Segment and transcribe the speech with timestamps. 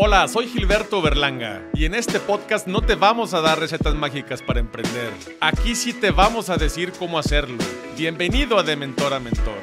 [0.00, 4.40] Hola, soy Gilberto Berlanga y en este podcast no te vamos a dar recetas mágicas
[4.42, 5.12] para emprender.
[5.40, 7.58] Aquí sí te vamos a decir cómo hacerlo.
[7.96, 9.58] Bienvenido a De Mentor a Mentor.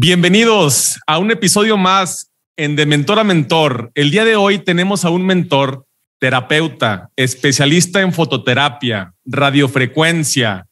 [0.00, 3.90] Bienvenidos a un episodio más en De Mentor a Mentor.
[3.96, 5.86] El día de hoy tenemos a un mentor,
[6.20, 10.68] terapeuta, especialista en fototerapia, radiofrecuencia,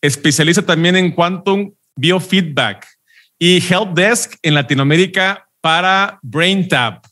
[0.00, 2.97] especialista también en quantum biofeedback
[3.38, 7.04] y Help Desk en Latinoamérica para BrainTap.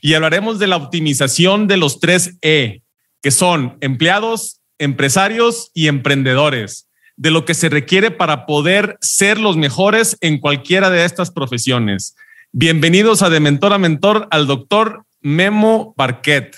[0.00, 2.82] Y hablaremos de la optimización de los tres E,
[3.22, 9.56] que son empleados, empresarios y emprendedores, de lo que se requiere para poder ser los
[9.56, 12.16] mejores en cualquiera de estas profesiones.
[12.52, 16.56] Bienvenidos a De Mentor a Mentor al doctor Memo Barquet.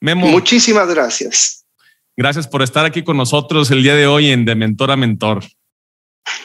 [0.00, 0.26] Memo.
[0.26, 1.64] Muchísimas gracias.
[2.16, 5.44] Gracias por estar aquí con nosotros el día de hoy en De Mentor a Mentor.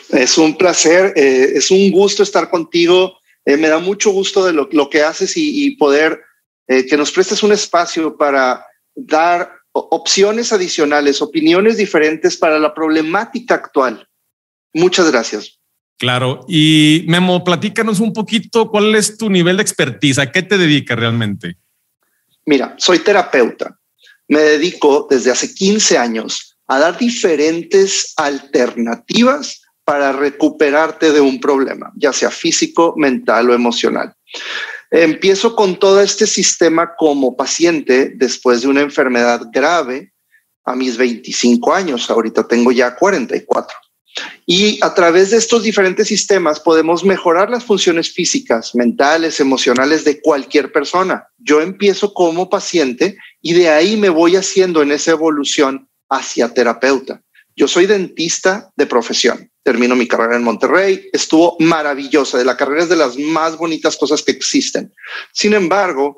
[0.10, 3.18] Es un placer, eh, es un gusto estar contigo.
[3.46, 6.22] Eh, me da mucho gusto de lo, que haces y, poder
[6.68, 13.56] eh, que nos prestes un espacio para dar opciones adicionales, opiniones diferentes para la problemática
[13.56, 14.08] actual.
[14.74, 15.60] Muchas gracias.
[15.98, 16.46] Claro.
[16.48, 20.98] Y Memo, platícanos un poquito cuál es tu nivel de expertise, a qué te dedicas
[20.98, 21.58] realmente.
[22.46, 23.80] Mira, soy terapeuta.
[24.28, 29.61] Me dedico desde hace 15 años a dar diferentes alternativas
[29.92, 34.16] para recuperarte de un problema, ya sea físico, mental o emocional.
[34.90, 40.14] Empiezo con todo este sistema como paciente después de una enfermedad grave
[40.64, 43.76] a mis 25 años, ahorita tengo ya 44.
[44.46, 50.22] Y a través de estos diferentes sistemas podemos mejorar las funciones físicas, mentales, emocionales de
[50.22, 51.28] cualquier persona.
[51.38, 57.22] Yo empiezo como paciente y de ahí me voy haciendo en esa evolución hacia terapeuta.
[57.58, 62.84] Yo soy dentista de profesión termino mi carrera en Monterrey, estuvo maravillosa, de la carrera
[62.84, 64.94] es de las más bonitas cosas que existen.
[65.34, 66.18] Sin embargo,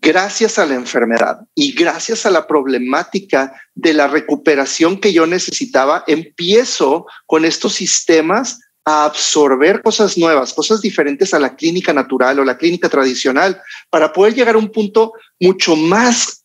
[0.00, 6.04] gracias a la enfermedad y gracias a la problemática de la recuperación que yo necesitaba,
[6.06, 12.44] empiezo con estos sistemas a absorber cosas nuevas, cosas diferentes a la clínica natural o
[12.44, 16.44] la clínica tradicional, para poder llegar a un punto mucho más,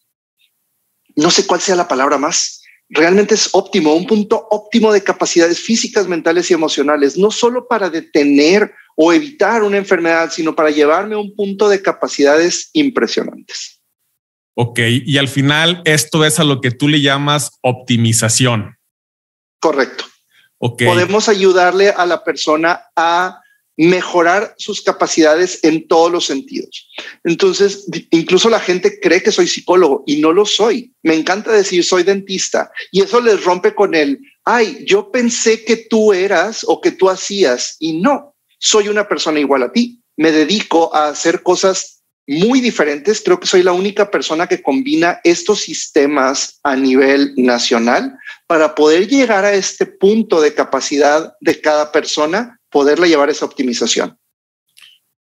[1.15, 5.59] no sé cuál sea la palabra más, realmente es óptimo, un punto óptimo de capacidades
[5.59, 11.15] físicas, mentales y emocionales, no solo para detener o evitar una enfermedad, sino para llevarme
[11.15, 13.81] a un punto de capacidades impresionantes.
[14.55, 18.77] Ok, y al final esto es a lo que tú le llamas optimización.
[19.59, 20.05] Correcto.
[20.59, 20.87] Okay.
[20.87, 23.42] Podemos ayudarle a la persona a
[23.77, 26.89] mejorar sus capacidades en todos los sentidos.
[27.23, 30.93] Entonces, incluso la gente cree que soy psicólogo y no lo soy.
[31.01, 35.77] Me encanta decir soy dentista y eso les rompe con el, ay, yo pensé que
[35.77, 40.01] tú eras o que tú hacías y no, soy una persona igual a ti.
[40.15, 43.21] Me dedico a hacer cosas muy diferentes.
[43.21, 48.17] Creo que soy la única persona que combina estos sistemas a nivel nacional
[48.47, 54.17] para poder llegar a este punto de capacidad de cada persona poderle llevar esa optimización.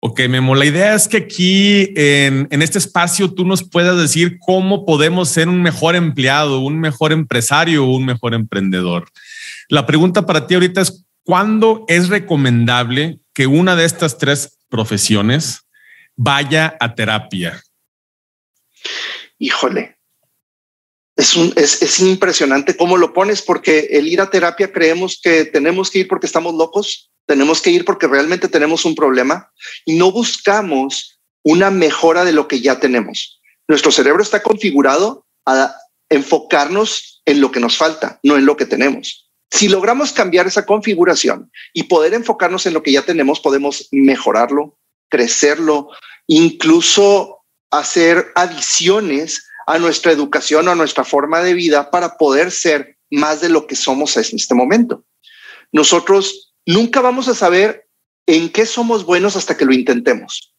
[0.01, 4.39] Ok, Memo, la idea es que aquí en, en, este espacio tú nos puedas decir
[4.39, 9.09] cómo podemos ser un mejor empleado, un mejor empresario, un mejor emprendedor.
[9.69, 15.63] La pregunta para ti ahorita es, ¿cuándo es recomendable que una de estas tres profesiones
[16.15, 17.63] vaya a terapia?
[19.39, 19.97] Híjole,
[21.17, 25.47] es, un, es, es, impresionante cómo lo pones, porque el ir a terapia creemos que
[25.47, 29.53] tenemos que ir porque estamos locos, tenemos que ir porque realmente tenemos un problema
[29.85, 33.41] y no buscamos una mejora de lo que ya tenemos.
[33.69, 35.75] Nuestro cerebro está configurado a
[36.09, 39.29] enfocarnos en lo que nos falta, no en lo que tenemos.
[39.51, 44.79] Si logramos cambiar esa configuración y poder enfocarnos en lo que ya tenemos, podemos mejorarlo,
[45.09, 45.89] crecerlo,
[46.27, 52.97] incluso hacer adiciones a nuestra educación o a nuestra forma de vida para poder ser
[53.11, 55.05] más de lo que somos en este momento.
[55.73, 57.89] Nosotros nunca vamos a saber
[58.27, 60.55] en qué somos buenos hasta que lo intentemos.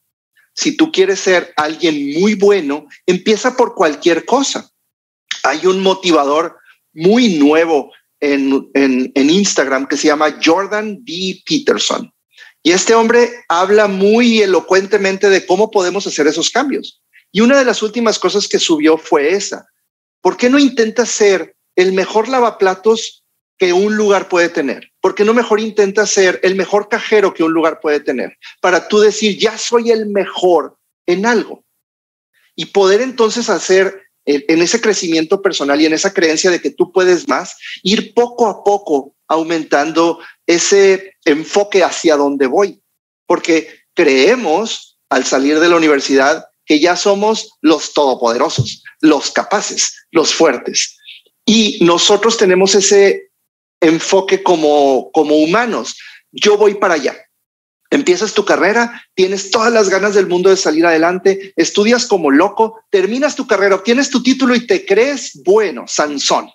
[0.56, 4.72] Si tú quieres ser alguien muy bueno, empieza por cualquier cosa.
[5.44, 6.58] Hay un motivador
[6.94, 11.44] muy nuevo en, en, en Instagram que se llama Jordan D.
[11.46, 12.12] Peterson.
[12.64, 17.02] Y este hombre habla muy elocuentemente de cómo podemos hacer esos cambios.
[17.32, 19.68] Y una de las últimas cosas que subió fue esa.
[20.22, 23.24] ¿Por qué no intentas ser el mejor lavaplatos
[23.58, 24.92] que un lugar puede tener?
[25.08, 28.38] ¿Por qué no mejor intentas ser el mejor cajero que un lugar puede tener?
[28.60, 31.64] Para tú decir, ya soy el mejor en algo.
[32.58, 36.92] Y poder entonces hacer en ese crecimiento personal y en esa creencia de que tú
[36.92, 42.82] puedes más, ir poco a poco aumentando ese enfoque hacia donde voy,
[43.26, 50.34] porque creemos al salir de la universidad que ya somos los todopoderosos, los capaces, los
[50.34, 50.98] fuertes.
[51.46, 53.27] Y nosotros tenemos ese
[53.82, 55.98] enfoque como, como humanos.
[56.32, 57.16] Yo voy para allá.
[57.90, 62.82] Empiezas tu carrera, tienes todas las ganas del mundo de salir adelante, estudias como loco,
[62.90, 66.50] terminas tu carrera, obtienes tu título y te crees bueno, Sansón.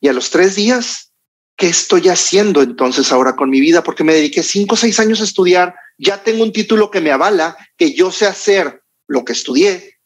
[0.00, 1.12] Y a los tres días,
[1.56, 3.82] ¿qué estoy haciendo entonces ahora con mi vida?
[3.82, 7.10] Porque me dediqué cinco o seis años a estudiar, ya tengo un título que me
[7.10, 9.98] avala, que yo sé hacer lo que estudié,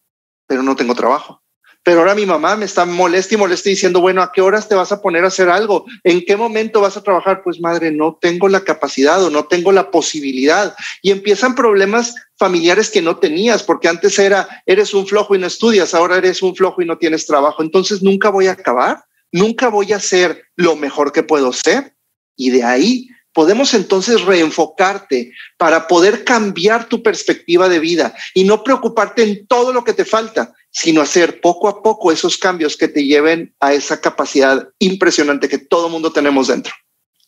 [0.46, 1.41] pero no tengo trabajo.
[1.84, 4.74] Pero ahora mi mamá me está molesta y molesta diciendo, bueno, ¿a qué horas te
[4.76, 5.84] vas a poner a hacer algo?
[6.04, 7.42] ¿En qué momento vas a trabajar?
[7.42, 10.74] Pues madre, no tengo la capacidad o no tengo la posibilidad.
[11.02, 15.46] Y empiezan problemas familiares que no tenías, porque antes era, eres un flojo y no
[15.46, 17.62] estudias, ahora eres un flojo y no tienes trabajo.
[17.62, 21.94] Entonces nunca voy a acabar, nunca voy a ser lo mejor que puedo ser.
[22.36, 28.62] Y de ahí podemos entonces reenfocarte para poder cambiar tu perspectiva de vida y no
[28.62, 32.88] preocuparte en todo lo que te falta, sino hacer poco a poco esos cambios que
[32.88, 36.72] te lleven a esa capacidad impresionante que todo mundo tenemos dentro.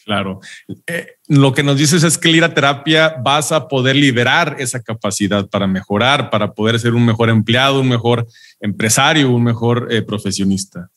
[0.05, 0.41] Claro.
[0.87, 4.83] Eh, lo que nos dices es que ir a terapia vas a poder liberar esa
[4.83, 8.27] capacidad para mejorar, para poder ser un mejor empleado, un mejor
[8.61, 10.91] empresario, un mejor eh, profesionista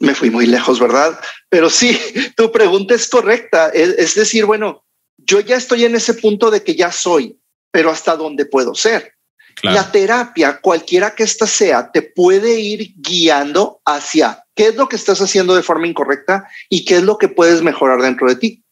[0.00, 1.20] me fui muy lejos, ¿verdad?
[1.48, 1.96] Pero sí,
[2.36, 3.68] tu pregunta es correcta.
[3.68, 4.84] Es, decir, bueno,
[5.18, 7.38] yo ya estoy en ese punto de que ya soy,
[7.70, 9.14] pero hasta dónde puedo ser.
[9.62, 14.96] La terapia, cualquiera que ésta sea, te puede ir guiando hacia qué es lo que
[14.96, 18.64] estás haciendo de forma incorrecta y qué es lo que puedes mejorar dentro de ti.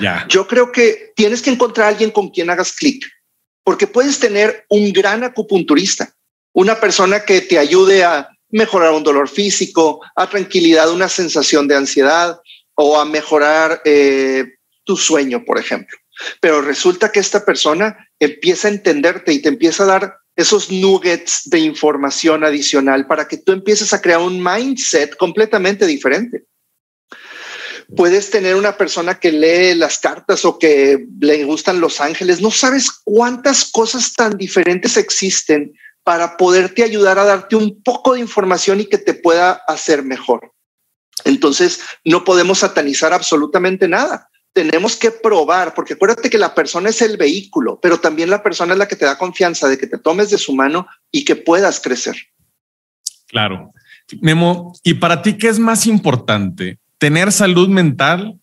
[0.00, 0.26] Ya.
[0.28, 3.04] Yo creo que tienes que encontrar a alguien con quien hagas clic,
[3.64, 6.14] porque puedes tener un gran acupunturista,
[6.52, 11.74] una persona que te ayude a mejorar un dolor físico, a tranquilidad, una sensación de
[11.74, 12.40] ansiedad
[12.74, 14.44] o a mejorar eh,
[14.84, 15.98] tu sueño, por ejemplo.
[16.40, 21.42] Pero resulta que esta persona empieza a entenderte y te empieza a dar esos nuggets
[21.46, 26.44] de información adicional para que tú empieces a crear un mindset completamente diferente.
[27.96, 32.40] Puedes tener una persona que lee las cartas o que le gustan los ángeles.
[32.40, 35.72] No sabes cuántas cosas tan diferentes existen
[36.04, 40.52] para poderte ayudar a darte un poco de información y que te pueda hacer mejor.
[41.24, 44.28] Entonces, no podemos satanizar absolutamente nada.
[44.52, 48.74] Tenemos que probar, porque acuérdate que la persona es el vehículo, pero también la persona
[48.74, 51.34] es la que te da confianza de que te tomes de su mano y que
[51.34, 52.14] puedas crecer.
[53.26, 53.72] Claro.
[54.20, 56.78] Memo, ¿y para ti qué es más importante?
[56.98, 58.38] ¿Tener salud mental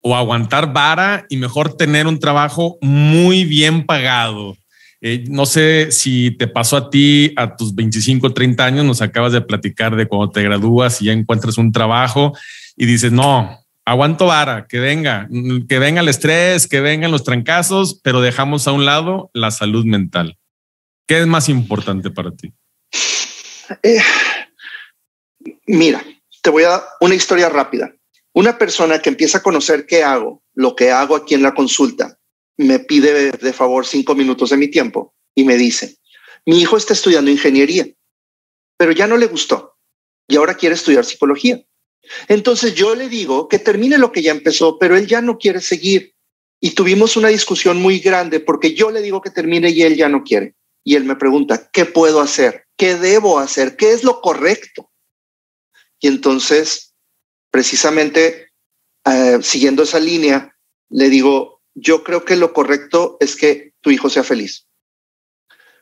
[0.00, 4.56] o aguantar vara y mejor tener un trabajo muy bien pagado?
[5.04, 9.32] Eh, no sé si te pasó a ti a tus 25, 30 años, nos acabas
[9.32, 12.32] de platicar de cuando te gradúas y ya encuentras un trabajo
[12.76, 15.28] y dices, no, aguanto vara, que venga,
[15.68, 19.84] que venga el estrés, que vengan los trancazos, pero dejamos a un lado la salud
[19.84, 20.38] mental.
[21.08, 22.52] ¿Qué es más importante para ti?
[23.82, 24.00] Eh,
[25.66, 26.04] mira,
[26.42, 27.92] te voy a dar una historia rápida.
[28.34, 32.18] Una persona que empieza a conocer qué hago, lo que hago aquí en la consulta,
[32.56, 35.96] me pide de favor cinco minutos de mi tiempo y me dice,
[36.46, 37.86] mi hijo está estudiando ingeniería,
[38.76, 39.76] pero ya no le gustó
[40.28, 41.62] y ahora quiere estudiar psicología.
[42.28, 45.60] Entonces yo le digo que termine lo que ya empezó, pero él ya no quiere
[45.60, 46.14] seguir.
[46.60, 50.08] Y tuvimos una discusión muy grande porque yo le digo que termine y él ya
[50.08, 50.54] no quiere.
[50.84, 52.66] Y él me pregunta, ¿qué puedo hacer?
[52.76, 53.76] ¿Qué debo hacer?
[53.76, 54.90] ¿Qué es lo correcto?
[56.00, 56.94] Y entonces,
[57.50, 58.48] precisamente,
[59.04, 60.56] eh, siguiendo esa línea,
[60.88, 64.66] le digo, yo creo que lo correcto es que tu hijo sea feliz.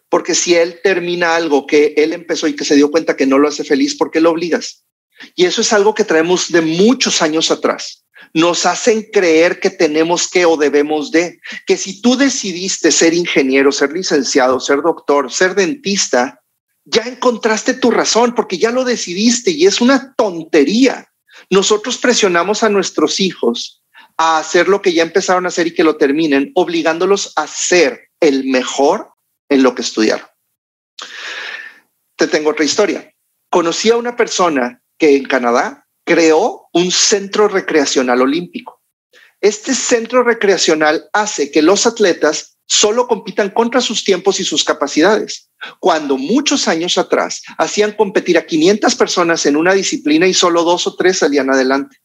[0.08, 3.38] Porque si él termina algo que él empezó y que se dio cuenta que no
[3.38, 4.84] lo hace feliz, ¿por qué lo obligas?
[5.36, 8.04] Y eso es algo que traemos de muchos años atrás.
[8.34, 13.72] Nos hacen creer que tenemos que o debemos de, que si tú decidiste ser ingeniero,
[13.72, 16.42] ser licenciado, ser doctor, ser dentista,
[16.84, 21.08] ya encontraste tu razón porque ya lo decidiste y es una tontería.
[21.50, 23.79] Nosotros presionamos a nuestros hijos
[24.22, 28.10] a hacer lo que ya empezaron a hacer y que lo terminen, obligándolos a ser
[28.20, 29.14] el mejor
[29.48, 30.26] en lo que estudiaron.
[32.16, 33.14] Te tengo otra historia.
[33.48, 38.82] Conocí a una persona que en Canadá creó un centro recreacional olímpico.
[39.40, 45.48] Este centro recreacional hace que los atletas solo compitan contra sus tiempos y sus capacidades,
[45.78, 50.86] cuando muchos años atrás hacían competir a 500 personas en una disciplina y solo dos
[50.86, 51.96] o tres salían adelante.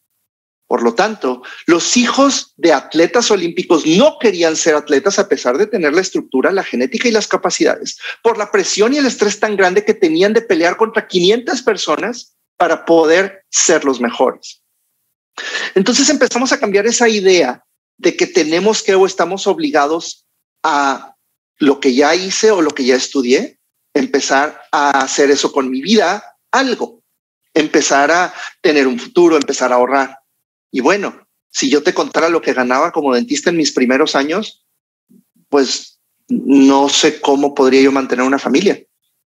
[0.68, 5.68] Por lo tanto, los hijos de atletas olímpicos no querían ser atletas a pesar de
[5.68, 9.56] tener la estructura, la genética y las capacidades, por la presión y el estrés tan
[9.56, 14.64] grande que tenían de pelear contra 500 personas para poder ser los mejores.
[15.76, 17.64] Entonces empezamos a cambiar esa idea
[17.98, 20.26] de que tenemos que o estamos obligados
[20.64, 21.16] a
[21.60, 23.60] lo que ya hice o lo que ya estudié,
[23.94, 27.04] empezar a hacer eso con mi vida, algo,
[27.54, 30.20] empezar a tener un futuro, empezar a ahorrar.
[30.72, 34.66] Y bueno, si yo te contara lo que ganaba como dentista en mis primeros años,
[35.50, 38.82] pues no sé cómo podría yo mantener una familia.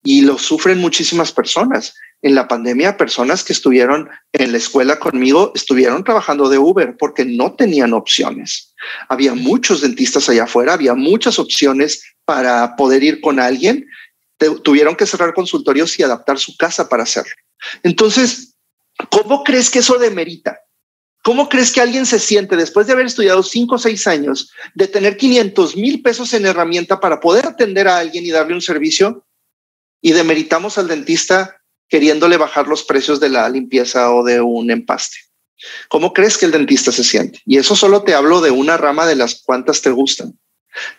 [0.04, 1.94] Y lo sufren muchísimas personas.
[2.20, 7.24] En la pandemia, personas que estuvieron en la escuela conmigo estuvieron trabajando de Uber porque
[7.24, 8.74] no tenían opciones.
[9.08, 13.86] Había muchos dentistas allá afuera, había muchas opciones para poder ir con alguien.
[14.64, 17.32] Tuvieron que cerrar consultorios y adaptar su casa para hacerlo.
[17.82, 18.54] Entonces,
[19.10, 20.58] ¿cómo crees que eso demerita?
[21.22, 24.88] ¿Cómo crees que alguien se siente después de haber estudiado cinco o seis años, de
[24.88, 29.26] tener 500 mil pesos en herramienta para poder atender a alguien y darle un servicio?
[30.00, 35.16] Y demeritamos al dentista queriéndole bajar los precios de la limpieza o de un empaste.
[35.88, 37.40] ¿Cómo crees que el dentista se siente?
[37.44, 40.38] Y eso solo te hablo de una rama de las cuantas te gustan.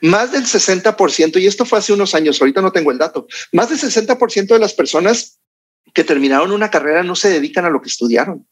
[0.02, 3.70] Más del 60%, y esto fue hace unos años, ahorita no tengo el dato, más
[3.70, 5.40] del 60% de las personas
[5.94, 8.48] que terminaron una carrera no se dedican a lo que estudiaron,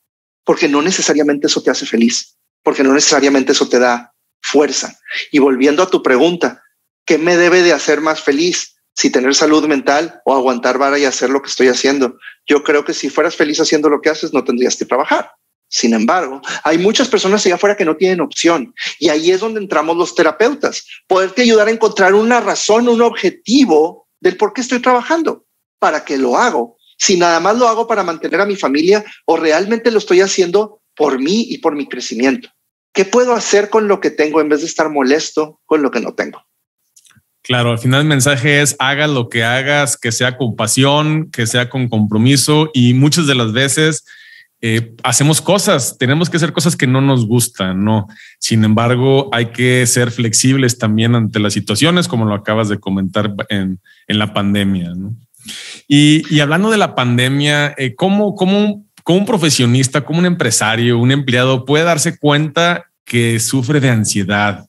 [0.48, 4.98] porque no necesariamente eso te hace feliz, porque no necesariamente eso te da fuerza.
[5.32, 6.63] Y volviendo a tu pregunta,
[7.06, 8.74] ¿qué me debe de hacer más feliz?
[8.98, 12.18] si tener salud mental o aguantar vara y hacer lo que estoy haciendo.
[12.48, 15.30] Yo creo que si fueras feliz haciendo lo que haces, no tendrías que trabajar.
[15.70, 19.60] Sin embargo, hay muchas personas allá afuera que no tienen opción y ahí es donde
[19.60, 24.80] entramos los terapeutas, poderte ayudar a encontrar una razón, un objetivo del por qué estoy
[24.80, 25.46] trabajando,
[25.77, 26.76] para que lo hago.
[26.98, 30.82] Si nada más lo hago para mantener a mi familia o realmente lo estoy haciendo
[30.96, 32.50] por mí y por mi crecimiento.
[32.94, 36.00] ¿Qué puedo hacer con lo que tengo en vez de estar molesto con lo que
[36.00, 36.44] no tengo?
[37.44, 41.48] Claro, al final el mensaje es haga lo que hagas, que sea con pasión, que
[41.48, 44.04] sea con compromiso y muchas de las veces
[44.60, 48.08] eh, hacemos cosas, tenemos que hacer cosas que no nos gustan, ¿no?
[48.39, 53.36] Sin embargo, hay que ser flexibles también ante las situaciones, como lo acabas de comentar
[53.50, 55.16] en, la pandemia, ¿no?
[55.88, 61.12] Y, hablando de la pandemia, eh, ¿cómo, cómo, cómo un profesionista, como un empresario, un
[61.12, 64.68] empleado puede darse cuenta que sufre de ansiedad?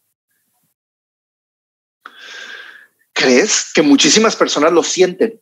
[3.12, 5.40] ¿Crees que muchísimas personas lo sienten?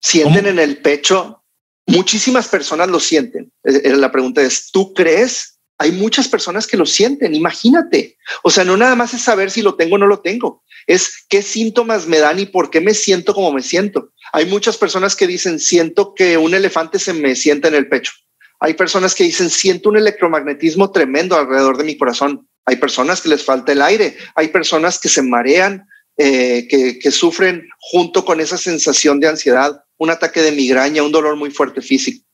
[0.00, 1.44] Sienten en el pecho.
[1.86, 3.52] Muchísimas personas lo sienten.
[3.64, 5.58] Eh, eh, la pregunta es, ¿tú crees?
[5.76, 7.34] Hay muchas personas que lo sienten.
[7.34, 8.16] Imagínate.
[8.42, 10.64] O sea, no nada más es saber si lo tengo o no lo tengo.
[10.86, 14.10] Es qué síntomas me dan y por qué me siento como me siento.
[14.32, 18.12] Hay muchas personas que dicen, siento que un elefante se me sienta en el pecho.
[18.60, 22.48] Hay personas que dicen, siento un electromagnetismo tremendo alrededor de mi corazón.
[22.64, 24.16] Hay personas que les falta el aire.
[24.34, 25.86] Hay personas que se marean.
[26.18, 31.36] Eh, que, sufren junto con esa sensación de ansiedad, un ataque de migraña, un dolor
[31.36, 32.24] muy fuerte físico.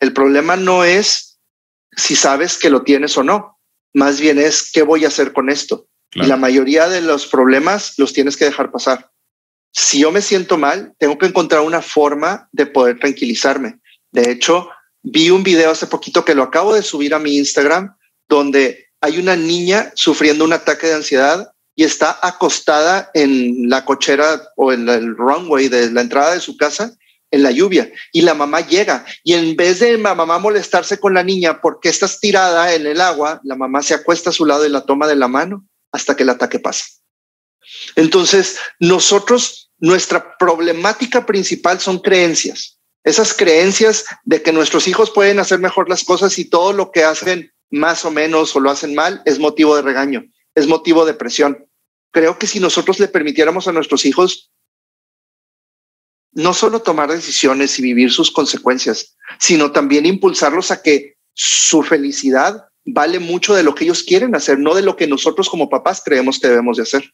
[0.00, 1.38] El problema no es
[1.94, 3.60] si sabes que lo tienes o no,
[3.92, 5.88] más bien es qué voy a hacer con esto.
[6.14, 9.11] Y la mayoría de los problemas los tienes que dejar pasar.
[9.72, 13.80] Si yo me siento mal, tengo que encontrar una forma de poder tranquilizarme.
[14.10, 14.68] De hecho,
[15.02, 17.96] vi un video hace poquito que lo acabo de subir a mi Instagram,
[18.28, 24.42] donde hay una niña sufriendo un ataque de ansiedad y está acostada en la cochera
[24.56, 26.94] o en el runway de la entrada de su casa
[27.30, 31.14] en la lluvia y la mamá llega y en vez de la mamá molestarse con
[31.14, 34.66] la niña porque estás tirada en el agua, la mamá se acuesta a su lado
[34.66, 36.84] y la toma de la mano hasta que el ataque pasa.
[37.96, 42.78] Entonces, nosotros, nuestra problemática principal son creencias.
[43.04, 47.02] Esas creencias de que nuestros hijos pueden hacer mejor las cosas y todo lo que
[47.04, 51.14] hacen más o menos o lo hacen mal es motivo de regaño es motivo de
[51.14, 51.66] presión.
[52.10, 54.52] Creo que si nosotros le permitiéramos a nuestros hijos
[56.34, 62.68] no solo tomar decisiones y vivir sus consecuencias, sino también impulsarlos a que su felicidad
[62.86, 66.02] vale mucho de lo que ellos quieren hacer, no de lo que nosotros como papás
[66.02, 67.12] creemos que debemos de hacer.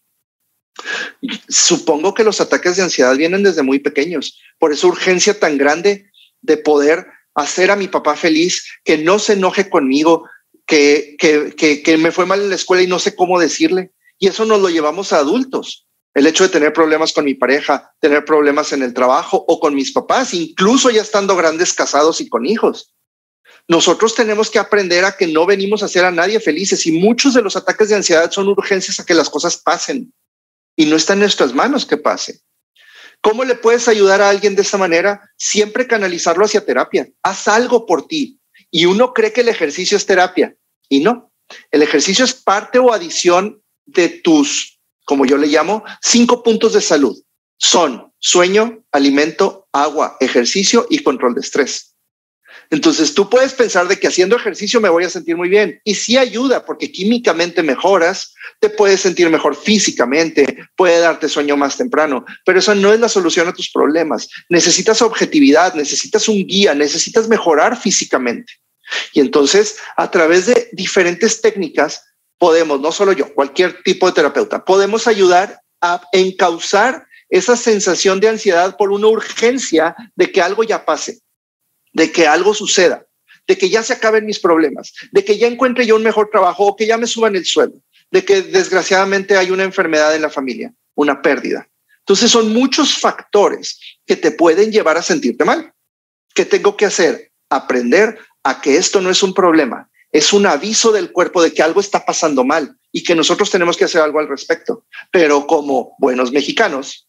[1.49, 6.11] Supongo que los ataques de ansiedad vienen desde muy pequeños, por esa urgencia tan grande
[6.41, 10.29] de poder hacer a mi papá feliz, que no se enoje conmigo,
[10.67, 13.93] que, que, que, me fue mal en la escuela y no sé cómo decirle.
[14.19, 15.87] Y eso nos lo llevamos a adultos.
[16.15, 19.75] El hecho de tener problemas con mi pareja, tener problemas en el trabajo o con
[19.75, 22.93] mis papás, incluso ya estando grandes casados y con hijos.
[23.69, 27.35] Nosotros tenemos que aprender a que no venimos a hacer a nadie felices y muchos
[27.35, 30.13] de los ataques de ansiedad son urgencias a que las cosas pasen
[30.79, 32.41] y no está en nuestras manos que pase.
[33.21, 35.21] ¿Cómo le puedes ayudar a alguien de esta manera?
[35.37, 37.09] Siempre canalizarlo hacia terapia.
[37.25, 38.39] Haz algo por ti.
[38.71, 40.55] Y uno cree que el ejercicio es terapia.
[40.89, 41.33] Y no,
[41.73, 46.81] el ejercicio es parte o adición de tus, como yo le llamo, cinco puntos de
[46.81, 47.21] salud.
[47.57, 51.88] Son sueño, alimento, agua, ejercicio y control de estrés.
[52.71, 55.95] Entonces tú puedes pensar de que haciendo ejercicio me voy a sentir muy bien y
[55.95, 62.25] sí ayuda porque químicamente mejoras, te puedes sentir mejor físicamente, puede darte sueño más temprano,
[62.45, 64.29] pero eso no es la solución a tus problemas.
[64.49, 68.53] Necesitas objetividad, necesitas un guía, necesitas mejorar físicamente.
[69.13, 72.03] Y entonces a través de diferentes técnicas
[72.39, 78.29] podemos, no solo yo, cualquier tipo de terapeuta, podemos ayudar a encauzar esa sensación de
[78.29, 81.21] ansiedad por una urgencia de que algo ya pase
[81.99, 83.05] de que algo suceda,
[83.47, 86.65] de que ya se acaben mis problemas, de que ya encuentre yo un mejor trabajo
[86.65, 87.81] o que ya me suban el sueldo,
[88.13, 91.69] de que desgraciadamente hay una enfermedad en la familia, una pérdida.
[91.99, 95.73] Entonces son muchos factores que te pueden llevar a sentirte mal.
[96.35, 97.33] ¿Qué tengo que hacer?
[97.51, 101.63] Aprender a que esto no es un problema, es un aviso del cuerpo de que
[101.63, 104.87] algo está pasando mal y que nosotros tenemos que hacer algo al respecto.
[105.11, 107.09] Pero como buenos mexicanos,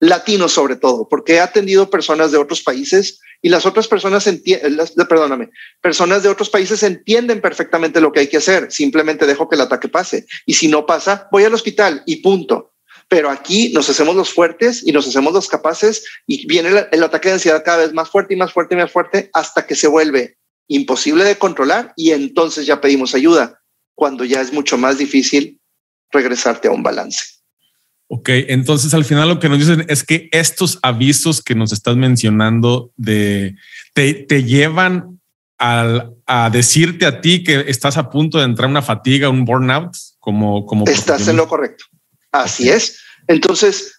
[0.00, 4.78] latinos sobre todo, porque he atendido personas de otros países y las otras personas entienden,
[5.08, 8.70] perdóname, personas de otros países entienden perfectamente lo que hay que hacer.
[8.72, 10.26] Simplemente dejo que el ataque pase.
[10.44, 12.72] Y si no pasa, voy al hospital y punto.
[13.08, 17.02] Pero aquí nos hacemos los fuertes y nos hacemos los capaces y viene el, el
[17.02, 19.74] ataque de ansiedad cada vez más fuerte y más fuerte y más fuerte hasta que
[19.74, 20.36] se vuelve
[20.68, 23.62] imposible de controlar y entonces ya pedimos ayuda
[23.94, 25.60] cuando ya es mucho más difícil
[26.10, 27.37] regresarte a un balance.
[28.10, 31.96] Ok, entonces al final lo que nos dicen es que estos avisos que nos estás
[31.96, 33.54] mencionando de
[33.92, 35.20] te, llevan
[35.58, 39.94] a decirte a ti que estás a punto de entrar en una fatiga, un burnout,
[40.18, 41.84] como como estás en lo correcto.
[42.32, 42.98] Así es.
[43.26, 43.98] Entonces,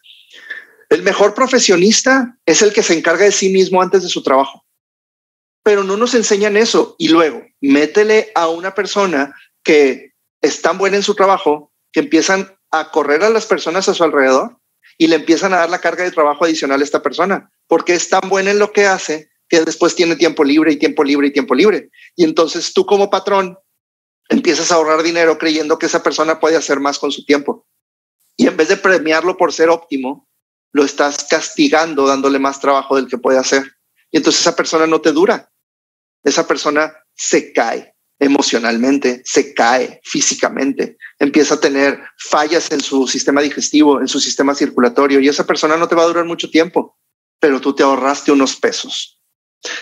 [0.89, 4.65] el mejor profesionista es el que se encarga de sí mismo antes de su trabajo.
[5.63, 10.97] Pero no nos enseñan eso y luego métele a una persona que es tan buena
[10.97, 14.59] en su trabajo que empiezan a correr a las personas a su alrededor
[14.97, 18.09] y le empiezan a dar la carga de trabajo adicional a esta persona, porque es
[18.09, 21.33] tan buena en lo que hace que después tiene tiempo libre y tiempo libre y
[21.33, 21.89] tiempo libre.
[22.15, 23.57] Y entonces tú como patrón
[24.29, 27.65] empiezas a ahorrar dinero creyendo que esa persona puede hacer más con su tiempo.
[28.37, 30.29] Y en vez de premiarlo por ser óptimo,
[30.71, 33.63] lo estás castigando dándole más trabajo del que puede hacer.
[34.11, 35.51] Y entonces esa persona no te dura.
[36.23, 43.41] Esa persona se cae emocionalmente, se cae físicamente, empieza a tener fallas en su sistema
[43.41, 46.97] digestivo, en su sistema circulatorio y esa persona no te va a durar mucho tiempo,
[47.39, 49.21] pero tú te ahorraste unos pesos.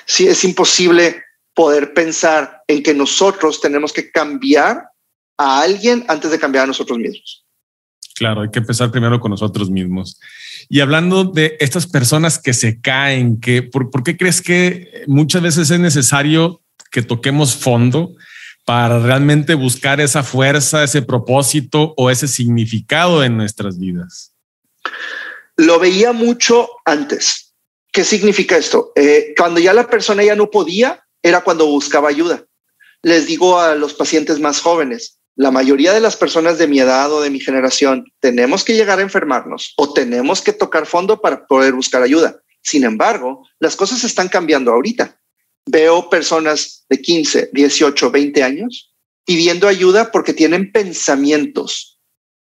[0.05, 1.23] Sí, es imposible
[1.55, 4.83] poder pensar en que nosotros tenemos que cambiar
[5.37, 7.45] a alguien antes de cambiar a nosotros mismos.
[8.15, 10.19] Claro, hay que empezar primero con nosotros mismos.
[10.69, 15.41] Y hablando de estas personas que se caen, que por, ¿por qué crees que muchas
[15.41, 18.15] veces es necesario que toquemos fondo
[18.67, 24.33] para realmente buscar esa fuerza, ese propósito o ese significado en nuestras vidas?
[25.55, 27.53] Lo veía mucho antes.
[27.93, 28.91] ¿Qué significa esto?
[28.97, 32.43] Eh, cuando ya la persona ya no podía, era cuando buscaba ayuda.
[33.03, 37.09] Les digo a los pacientes más jóvenes, la mayoría de las personas de mi edad
[37.13, 41.47] o de mi generación tenemos que llegar a enfermarnos o tenemos que tocar fondo para
[41.47, 42.41] poder buscar ayuda.
[42.61, 45.17] Sin embargo, las cosas están cambiando ahorita
[45.67, 48.93] veo personas de 15, 18, 20 años
[49.25, 51.99] pidiendo ayuda porque tienen pensamientos.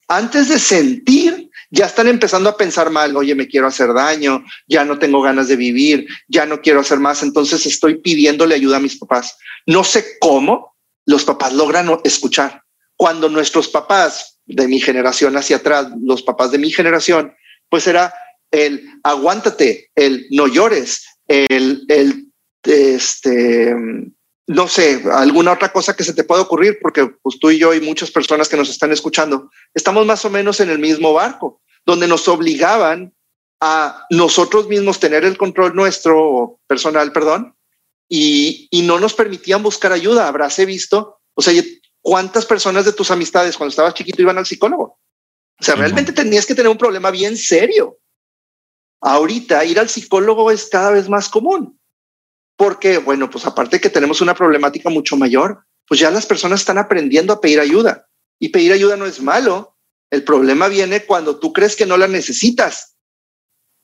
[0.08, 4.84] Antes de sentir, ya están empezando a pensar mal, oye, me quiero hacer daño, ya
[4.84, 8.80] no tengo ganas de vivir, ya no quiero hacer más, entonces estoy pidiéndole ayuda a
[8.80, 9.36] mis papás.
[9.66, 10.74] No sé cómo
[11.06, 12.62] los papás logran escuchar.
[12.96, 17.34] Cuando nuestros papás de mi generación hacia atrás, los papás de mi generación,
[17.68, 18.12] pues era
[18.50, 22.29] el aguántate, el no llores, el, el
[22.64, 23.74] este,
[24.46, 27.72] no sé, alguna otra cosa que se te pueda ocurrir, porque pues tú y yo
[27.72, 31.62] y muchas personas que nos están escuchando, estamos más o menos en el mismo barco,
[31.86, 33.14] donde nos obligaban
[33.60, 37.54] a nosotros mismos tener el control nuestro personal, perdón,
[38.08, 40.26] y, y no nos permitían buscar ayuda.
[40.26, 41.62] Habráse visto, o sea,
[42.02, 44.98] ¿cuántas personas de tus amistades cuando estabas chiquito iban al psicólogo?
[45.60, 47.98] O sea, realmente tenías que tener un problema bien serio.
[49.02, 51.79] Ahorita ir al psicólogo es cada vez más común
[52.60, 56.76] porque, bueno, pues aparte que tenemos una problemática mucho mayor, pues ya las personas están
[56.76, 58.06] aprendiendo a pedir ayuda
[58.38, 59.78] y pedir ayuda no es malo.
[60.10, 62.98] El problema viene cuando tú crees que no la necesitas.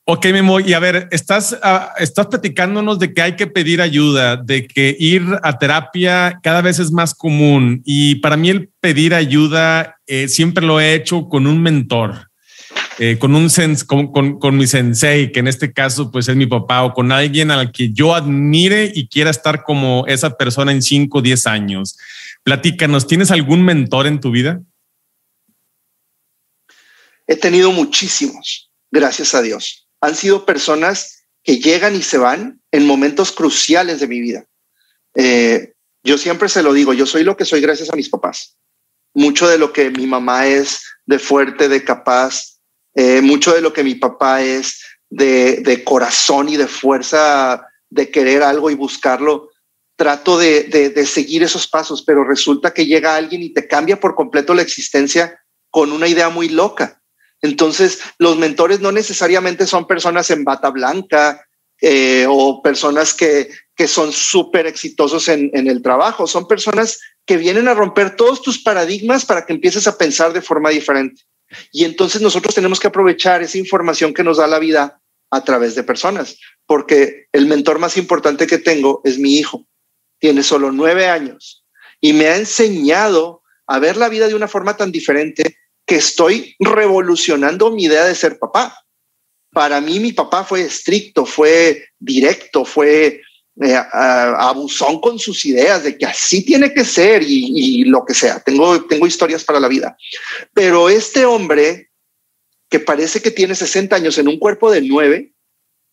[0.05, 4.37] Ok, Memo, y a ver, estás, ah, estás platicándonos de que hay que pedir ayuda,
[4.37, 7.81] de que ir a terapia cada vez es más común.
[7.83, 12.29] Y para mí el pedir ayuda eh, siempre lo he hecho con un mentor.
[12.99, 16.83] Eh, con un sens con, mi sensei, que en este caso pues es mi papá,
[16.83, 21.17] o con alguien al que yo admire y quiera estar como esa persona en 5
[21.17, 21.97] o 10 años.
[22.43, 24.61] Platícanos, ¿tienes algún mentor en tu vida?
[27.27, 29.87] He tenido muchísimos, gracias a Dios.
[30.01, 34.45] Han sido personas que llegan y se van en momentos cruciales de mi vida.
[35.13, 38.57] Eh, yo siempre se lo digo, yo soy lo que soy gracias a mis papás.
[39.13, 42.56] Mucho de lo que mi mamá es de fuerte, de capaz,
[42.97, 48.41] eh, mucho de lo que mi papá es de, corazón y de fuerza de querer
[48.41, 49.51] algo y buscarlo,
[49.95, 54.55] trato de, seguir esos pasos, pero resulta que llega alguien y te cambia por completo
[54.55, 56.99] la existencia con una idea muy loca.
[57.43, 61.45] Entonces, los mentores no necesariamente son personas en bata blanca
[61.79, 67.67] eh, o personas que, que son súper exitosos en, el trabajo, son personas que vienen
[67.67, 71.21] a romper todos tus paradigmas para que empieces a pensar de forma diferente.
[71.71, 75.75] Y entonces nosotros tenemos que aprovechar esa información que nos da la vida a través
[75.75, 79.65] de personas, porque el mentor más importante que tengo es mi hijo.
[80.19, 81.65] Tiene solo nueve años
[81.99, 86.55] y me ha enseñado a ver la vida de una forma tan diferente que estoy
[86.59, 88.77] revolucionando mi idea de ser papá.
[89.51, 93.21] Para mí mi papá fue estricto, fue directo, fue
[93.61, 98.39] eh, abusón con sus ideas de que así tiene que ser y, lo que sea.
[98.39, 99.97] Tengo, tengo historias para la vida.
[100.53, 101.87] Pero este hombre
[102.69, 105.33] que parece que tiene 60 años en un cuerpo de nueve,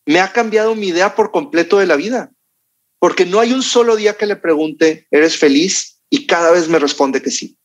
[0.05, 2.31] me ha cambiado mi idea por completo de la vida.
[2.99, 5.99] Porque no hay un solo día que le pregunte, ¿eres feliz?
[6.09, 7.57] Y cada vez me responde que sí.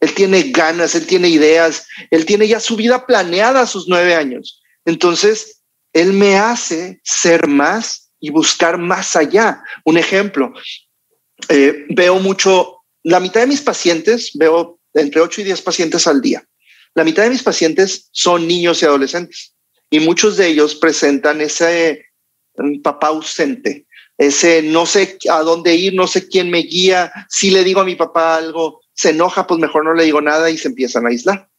[0.00, 4.14] Él tiene ganas, él tiene ideas, él tiene ya su vida planeada a sus nueve
[4.14, 4.62] años.
[4.84, 5.62] Entonces,
[5.92, 9.62] él me hace ser más y buscar más allá.
[9.84, 10.54] Un ejemplo,
[11.50, 16.22] eh, veo mucho, la mitad de mis pacientes, veo entre 8 y 10 pacientes al
[16.22, 16.42] día.
[16.94, 19.54] La mitad de mis pacientes son niños y adolescentes
[19.90, 22.06] y muchos de ellos presentan ese
[22.82, 27.62] papá ausente, ese no sé a dónde ir, no sé quién me guía, si le
[27.62, 30.68] digo a mi papá algo, se enoja, pues mejor no le digo nada y se
[30.68, 31.50] empiezan a aislar.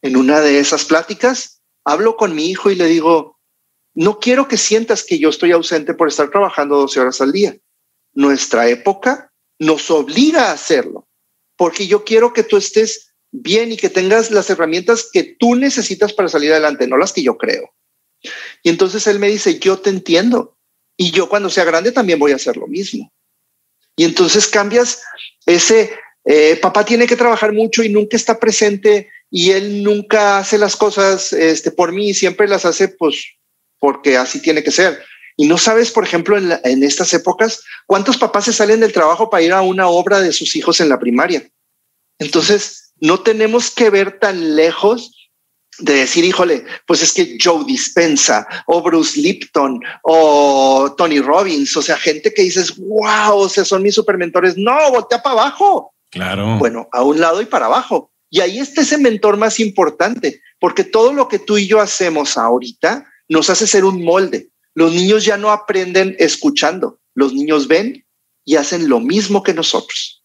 [0.00, 3.38] En una de esas pláticas, hablo con mi hijo y le digo,
[3.94, 7.56] no quiero que sientas que yo estoy ausente por estar trabajando 12 horas al día.
[8.14, 11.08] Nuestra época nos obliga a hacerlo,
[11.56, 16.12] porque yo quiero que tú estés bien y que tengas las herramientas que tú necesitas
[16.12, 17.74] para salir adelante, no las que yo creo.
[18.62, 20.56] Y entonces él me dice, yo te entiendo.
[20.96, 23.12] Y yo cuando sea grande también voy a hacer lo mismo.
[23.96, 25.02] Y entonces cambias
[25.46, 25.92] ese,
[26.24, 30.76] eh, papá tiene que trabajar mucho y nunca está presente y él nunca hace las
[30.76, 33.24] cosas este, por mí, siempre las hace pues
[33.82, 35.02] porque así tiene que ser.
[35.36, 38.92] Y no sabes, por ejemplo, en, la, en estas épocas, cuántos papás se salen del
[38.92, 41.50] trabajo para ir a una obra de sus hijos en la primaria.
[42.20, 45.30] Entonces, no tenemos que ver tan lejos
[45.80, 51.82] de decir, híjole, pues es que Joe Dispensa o Bruce Lipton o Tony Robbins, o
[51.82, 54.56] sea, gente que dices, wow, o sea, son mis supermentores.
[54.56, 55.92] No, voltea para abajo.
[56.12, 56.56] Claro.
[56.58, 58.12] Bueno, a un lado y para abajo.
[58.30, 62.38] Y ahí está ese mentor más importante, porque todo lo que tú y yo hacemos
[62.38, 64.50] ahorita nos hace ser un molde.
[64.74, 68.06] Los niños ya no aprenden escuchando, los niños ven
[68.44, 70.21] y hacen lo mismo que nosotros.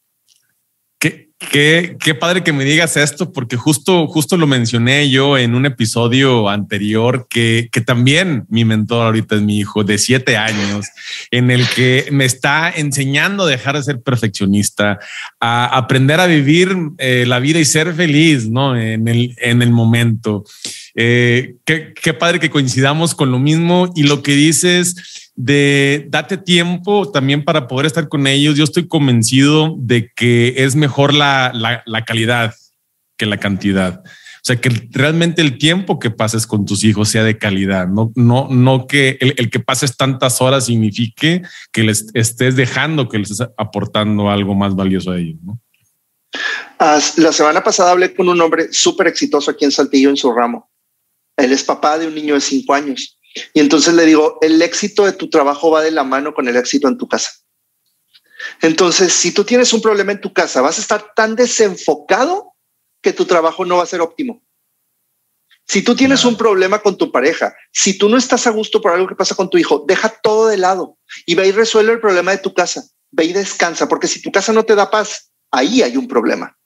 [1.40, 6.50] ¿Qué, padre que me digas esto, porque justo, justo lo mencioné yo en un episodio
[6.50, 10.88] anterior, que, que también mi mentor ahorita es mi hijo de siete años,
[11.30, 14.98] en el que me está enseñando a dejar de ser perfeccionista,
[15.40, 18.76] a aprender a vivir eh, la vida y ser feliz, ¿no?
[18.76, 20.44] En el, en el momento.
[20.96, 26.36] Eh, qué, qué padre que coincidamos con lo mismo y lo que dices de date
[26.38, 28.56] tiempo también para poder estar con ellos.
[28.56, 31.52] Yo estoy convencido de que es mejor la,
[31.86, 32.56] la, calidad
[33.18, 34.02] que la cantidad.
[34.04, 38.12] O sea, que realmente el tiempo que pases con tus hijos sea de calidad, no,
[38.16, 43.32] no, no que el, que pases tantas horas signifique que les estés dejando, que les
[43.32, 45.38] estés aportando algo más valioso a ellos.
[47.18, 50.72] La semana pasada hablé con un hombre súper exitoso aquí en Saltillo en su ramo.
[51.36, 53.17] Él es papá de un niño de cinco años
[53.54, 56.56] y entonces le digo, el éxito de tu trabajo va de la mano con el
[56.56, 57.32] éxito en tu casa.
[58.62, 62.54] Entonces, si tú tienes un problema en tu casa, vas a estar tan desenfocado
[63.02, 64.44] que tu trabajo no va a ser óptimo.
[65.68, 68.94] Si tú tienes un problema con tu pareja, si tú no estás a gusto por
[68.94, 72.00] algo que pasa con tu hijo, deja todo de lado y ve y resuelve el
[72.00, 72.84] problema de tu casa.
[73.12, 76.58] Ve y descansa, porque si tu casa no te da paz, ahí hay un problema.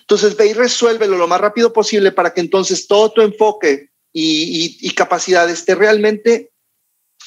[0.00, 4.78] Entonces ve y resuélvelo lo más rápido posible para que entonces todo tu enfoque y,
[4.82, 6.52] y, y capacidad esté realmente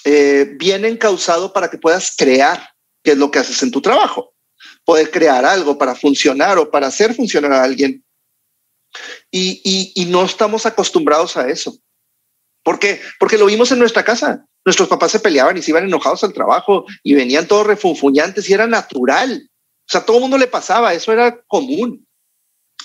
[0.08, 2.70] eh, bien encausado para que puedas crear,
[3.04, 4.36] que es lo que haces en tu trabajo.
[4.84, 8.06] Poder crear algo para funcionar o para hacer funcionar a alguien.
[9.32, 11.76] Y, y, no estamos acostumbrados a eso.
[12.64, 13.02] ¿Por qué?
[13.20, 14.46] Porque lo vimos en nuestra casa.
[14.64, 18.54] Nuestros papás se peleaban y se iban enojados al trabajo y venían todos refunfuñantes y
[18.54, 19.50] era natural.
[19.88, 22.08] O sea, todo el mundo le pasaba, eso era común.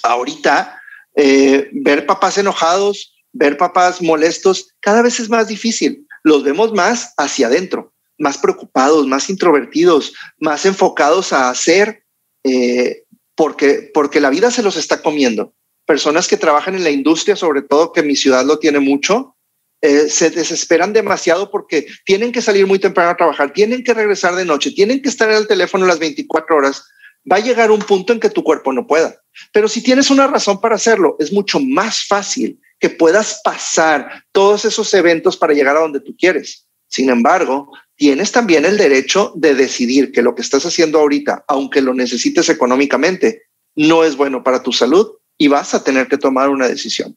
[0.02, 0.80] Ahorita,
[1.14, 6.06] eh, ver papás enojados, ver papás molestos, cada vez es más difícil.
[6.22, 12.04] Los vemos más hacia adentro, más preocupados, más introvertidos, más enfocados a hacer,
[12.44, 15.54] eh, porque, porque la vida se los está comiendo.
[15.86, 19.36] Personas que trabajan en la industria, sobre todo que mi ciudad lo tiene mucho,
[19.82, 24.34] eh, se desesperan demasiado porque tienen que salir muy temprano a trabajar, tienen que regresar
[24.34, 26.84] de noche, tienen que estar el teléfono las 24 horas.
[27.30, 29.18] Va a llegar un punto en que tu cuerpo no pueda.
[29.52, 34.64] Pero si tienes una razón para hacerlo, es mucho más fácil que puedas pasar todos
[34.64, 36.66] esos eventos para llegar a donde tú quieres.
[36.88, 41.82] Sin embargo, tienes también el derecho de decidir que lo que estás haciendo ahorita, aunque
[41.82, 43.42] lo necesites económicamente,
[43.76, 45.06] no es bueno para tu salud
[45.38, 47.16] y vas a tener que tomar una decisión.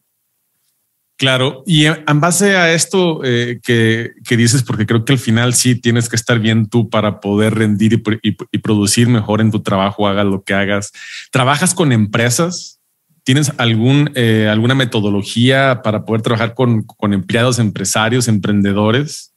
[1.16, 5.76] Claro, y en base a esto eh, que, dices, porque creo que al final sí
[5.76, 10.26] tienes que estar bien tú para poder rendir y, producir mejor en tu trabajo, hagas
[10.26, 10.92] lo que hagas.
[11.32, 12.82] ¿Trabajas con empresas?
[13.24, 19.34] ¿Tienes algún, eh, alguna metodología para poder trabajar con, empleados, empresarios, emprendedores?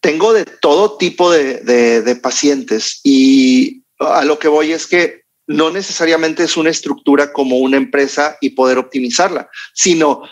[0.00, 6.42] Tengo de todo tipo de pacientes y a lo que voy es que no necesariamente
[6.42, 10.22] es una estructura como una empresa y poder optimizarla, sino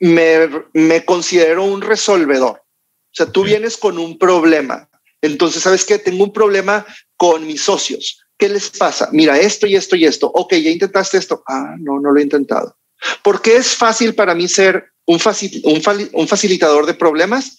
[0.00, 2.62] me, considero un resolvedor.
[2.62, 4.88] O sea, tú vienes con un problema.
[5.20, 5.98] Entonces, ¿sabes qué?
[5.98, 6.86] Tengo un problema
[7.16, 8.24] con mis socios.
[8.38, 9.08] ¿Qué les pasa?
[9.12, 10.30] Mira, esto y esto y esto.
[10.32, 11.42] Ok, ya intentaste esto.
[11.46, 12.76] Ah, no, no lo he intentado.
[13.22, 15.20] Porque es fácil para mí ser un,
[16.12, 17.58] un facilitador de problemas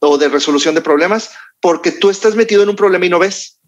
[0.00, 3.60] o de resolución de problemas porque tú estás metido en un problema y no ves.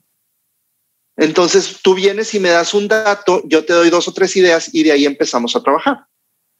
[1.17, 4.71] Entonces tú vienes y me das un dato, yo te doy dos o tres ideas
[4.73, 6.07] y de ahí empezamos a trabajar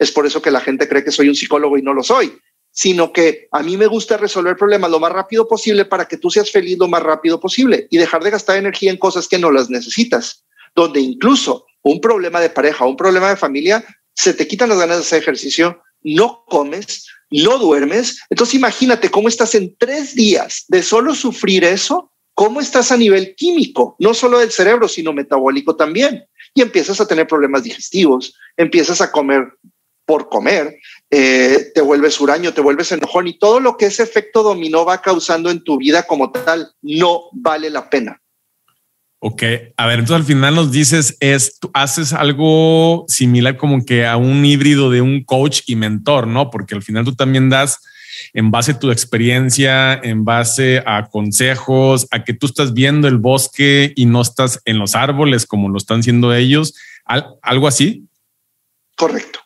[0.01, 2.37] es por eso que la gente cree que soy un psicólogo y no lo soy,
[2.81, 6.31] sino que a mí me gusta resolver problemas lo más rápido posible para que tú
[6.31, 9.51] seas feliz lo más rápido posible y dejar de gastar energía en cosas que no
[9.51, 14.71] las necesitas, donde incluso un problema de pareja, un problema de familia, se te quitan
[14.71, 18.19] las ganas de hacer ejercicio, no comes, no duermes.
[18.31, 23.35] Entonces imagínate cómo estás en tres días de solo sufrir eso, cómo estás a nivel
[23.37, 26.25] químico, no solo del cerebro, sino metabólico también.
[26.55, 29.53] Y empiezas a tener problemas digestivos, empiezas a comer
[30.11, 34.43] por comer, eh, te vuelves huraño, te vuelves enojón y todo lo que ese efecto
[34.43, 38.21] dominó va causando en tu vida como tal no vale la pena.
[39.21, 39.45] Ok,
[39.77, 44.17] a ver, entonces al final nos dices es, tú haces algo similar como que a
[44.17, 46.51] un híbrido de un coach y mentor, ¿no?
[46.51, 47.79] Porque al final tú también das
[48.33, 53.19] en base a tu experiencia, en base a consejos, a que tú estás viendo el
[53.19, 58.09] bosque y no estás en los árboles como lo están haciendo ellos, algo así.
[58.97, 59.39] Correcto.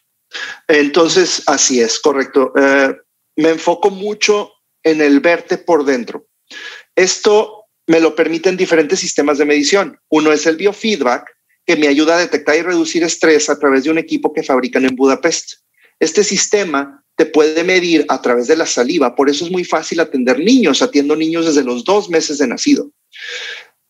[0.69, 2.53] Entonces, así es, correcto.
[2.57, 2.95] Eh,
[3.37, 6.27] me enfoco mucho en el verte por dentro.
[6.95, 9.99] Esto me lo permiten diferentes sistemas de medición.
[10.09, 11.27] Uno es el biofeedback,
[11.67, 14.85] que me ayuda a detectar y reducir estrés a través de un equipo que fabrican
[14.85, 15.61] en Budapest.
[15.99, 20.01] Este sistema te puede medir a través de la saliva, por eso es muy fácil
[20.01, 20.83] atender niños.
[20.83, 22.91] Atiendo niños desde los dos meses de nacido.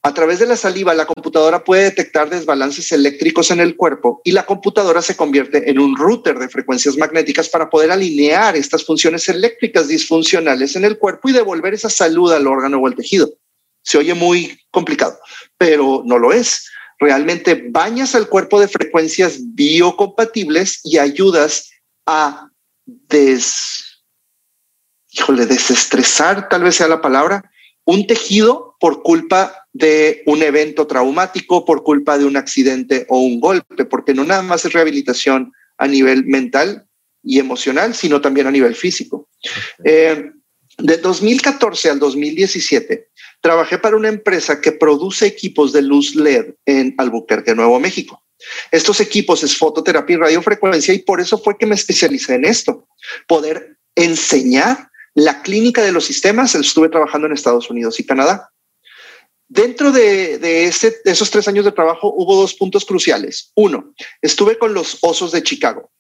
[0.07, 4.33] A través de la saliva, la computadora puede detectar desbalances eléctricos en el cuerpo y
[4.33, 9.27] la computadora se convierte en un router de frecuencias magnéticas para poder alinear estas funciones
[9.31, 13.31] eléctricas disfuncionales en el cuerpo y devolver esa salud al órgano o al tejido.
[13.83, 15.19] Se oye muy complicado,
[15.57, 16.69] pero no lo es.
[16.99, 21.71] Realmente bañas al cuerpo de frecuencias biocompatibles y ayudas
[22.05, 22.51] a
[22.85, 24.03] des,
[25.13, 27.51] híjole, desestresar, tal vez sea la palabra,
[27.87, 33.41] un tejido por culpa de un evento traumático por culpa de un accidente o un
[33.41, 36.87] golpe, porque no nada más es rehabilitación a nivel mental
[37.23, 39.29] y emocional, sino también a nivel físico.
[39.85, 40.31] Eh,
[40.79, 43.09] de 2014 al 2017,
[43.41, 48.23] trabajé para una empresa que produce equipos de luz LED en Albuquerque, Nuevo México.
[48.71, 52.87] Estos equipos es fototerapia y radiofrecuencia y por eso fue que me especialicé en esto,
[53.27, 56.55] poder enseñar la clínica de los sistemas.
[56.55, 58.51] Estuve trabajando en Estados Unidos y Canadá.
[59.55, 63.53] Dentro de, esos tres años de trabajo hubo dos puntos cruciales.
[63.55, 65.93] Uno, estuve con los Osos de Chicago.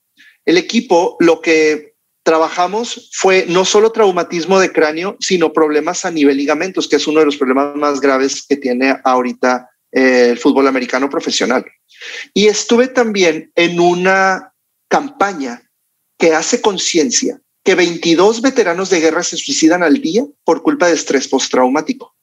[0.45, 6.37] El equipo lo que trabajamos fue no solo traumatismo de cráneo, sino problemas a nivel
[6.37, 10.67] ligamentos, que es uno de los problemas más graves que tiene ahorita eh, el fútbol
[10.67, 11.65] americano profesional.
[12.33, 14.53] Y estuve también en una
[14.89, 15.71] campaña
[16.19, 20.95] que hace conciencia que 22 veteranos de guerra se suicidan al día por culpa de
[20.95, 22.14] estrés postraumático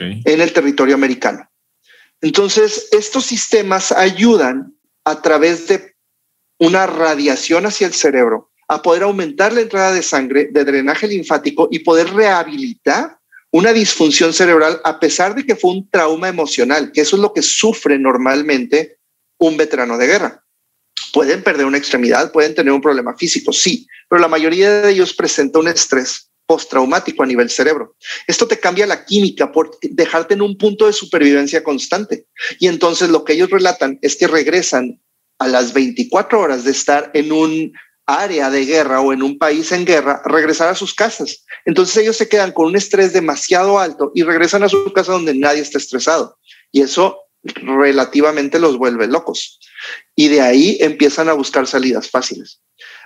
[0.00, 1.48] en el territorio americano.
[2.20, 5.94] Entonces, estos sistemas ayudan a través de
[6.58, 11.68] una radiación hacia el cerebro a poder aumentar la entrada de sangre, de drenaje linfático
[11.70, 13.18] y poder rehabilitar
[13.50, 17.32] una disfunción cerebral a pesar de que fue un trauma emocional, que eso es lo
[17.32, 18.98] que sufre normalmente
[19.38, 20.44] un veterano de guerra.
[21.12, 25.14] Pueden perder una extremidad, pueden tener un problema físico, sí, pero la mayoría de ellos
[25.14, 27.94] presenta un estrés postraumático a nivel cerebro.
[28.26, 32.26] Esto te cambia la química por dejarte en un punto de supervivencia constante.
[32.58, 35.00] Y entonces lo que ellos relatan es que regresan
[35.38, 37.72] a las 24 horas de estar en un
[38.04, 41.44] área de guerra o en un país en guerra, regresar a sus casas.
[41.66, 45.34] Entonces ellos se quedan con un estrés demasiado alto y regresan a su casa donde
[45.34, 46.36] nadie está estresado.
[46.72, 49.60] Y eso relativamente los vuelve locos.
[50.16, 52.60] Y de ahí empiezan a buscar salidas fáciles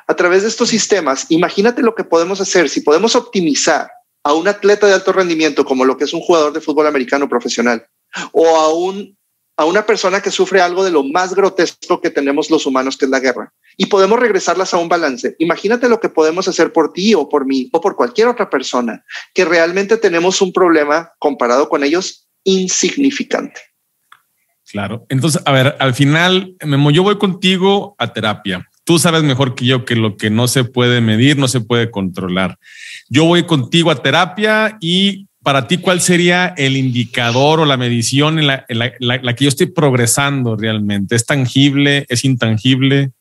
[0.06, 3.90] a través de estos sistemas, imagínate lo que podemos hacer si podemos optimizar
[4.22, 7.28] a un atleta de alto rendimiento como lo que es un jugador de fútbol americano
[7.28, 7.86] profesional
[8.32, 9.16] o a, un,
[9.56, 13.04] a una persona que sufre algo de lo más grotesco que tenemos los humanos, que
[13.04, 15.36] es la guerra, y podemos regresarlas a un balance.
[15.38, 19.04] Imagínate lo que podemos hacer por ti o por mí o por cualquier otra persona,
[19.34, 23.60] que realmente tenemos un problema comparado con ellos insignificante.
[24.70, 25.06] Claro.
[25.08, 29.64] Entonces, a ver, al final, Memo, yo voy contigo a terapia Tú sabes mejor que
[29.64, 32.58] yo que lo que no se puede medir no se puede controlar.
[33.08, 38.38] Yo voy contigo a terapia y para ti, ¿cuál sería el indicador o la medición
[38.38, 41.16] en la, que yo estoy progresando realmente?
[41.16, 42.06] ¿Es tangible?
[42.08, 43.12] ¿Es intangible?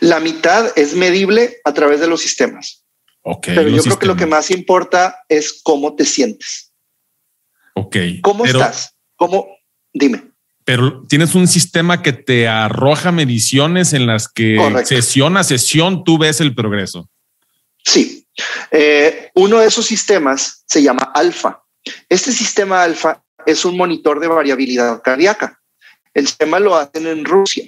[0.00, 2.84] La mitad es medible a través de los sistemas.
[3.22, 3.46] Ok.
[3.46, 6.72] Pero yo creo que lo que más importa es cómo te sientes.
[7.74, 7.96] Ok.
[8.22, 8.94] ¿Cómo estás?
[9.16, 9.46] ¿Cómo?
[9.92, 10.31] Dime
[10.64, 16.18] pero tienes un sistema que te arroja mediciones en las que sesión a sesión tú
[16.18, 17.08] ves el progreso.
[17.84, 18.26] Sí.
[18.70, 21.62] Eh, uno de esos sistemas se llama alfa.
[22.08, 25.60] Este sistema alfa es un monitor de variabilidad cardíaca.
[26.14, 27.64] El sistema lo hacen en Rusia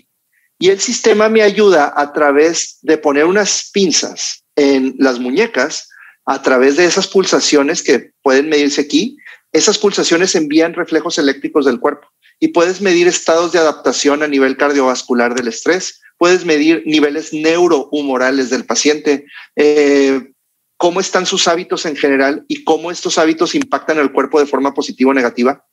[0.59, 5.89] y el sistema me ayuda a través de poner unas pinzas en las muñecas,
[6.27, 9.17] a través de esas pulsaciones que pueden medirse aquí.
[9.53, 12.14] Esas pulsaciones envían reflejos eléctricos del cuerpo
[12.45, 18.51] y puedes medir estados de adaptación a nivel cardiovascular del estrés, puedes medir niveles neurohumorales
[18.51, 19.25] del paciente,
[19.57, 20.31] eh,
[20.77, 24.75] cómo están sus hábitos en general y cómo estos hábitos impactan el cuerpo de forma
[24.75, 25.65] positiva o negativa.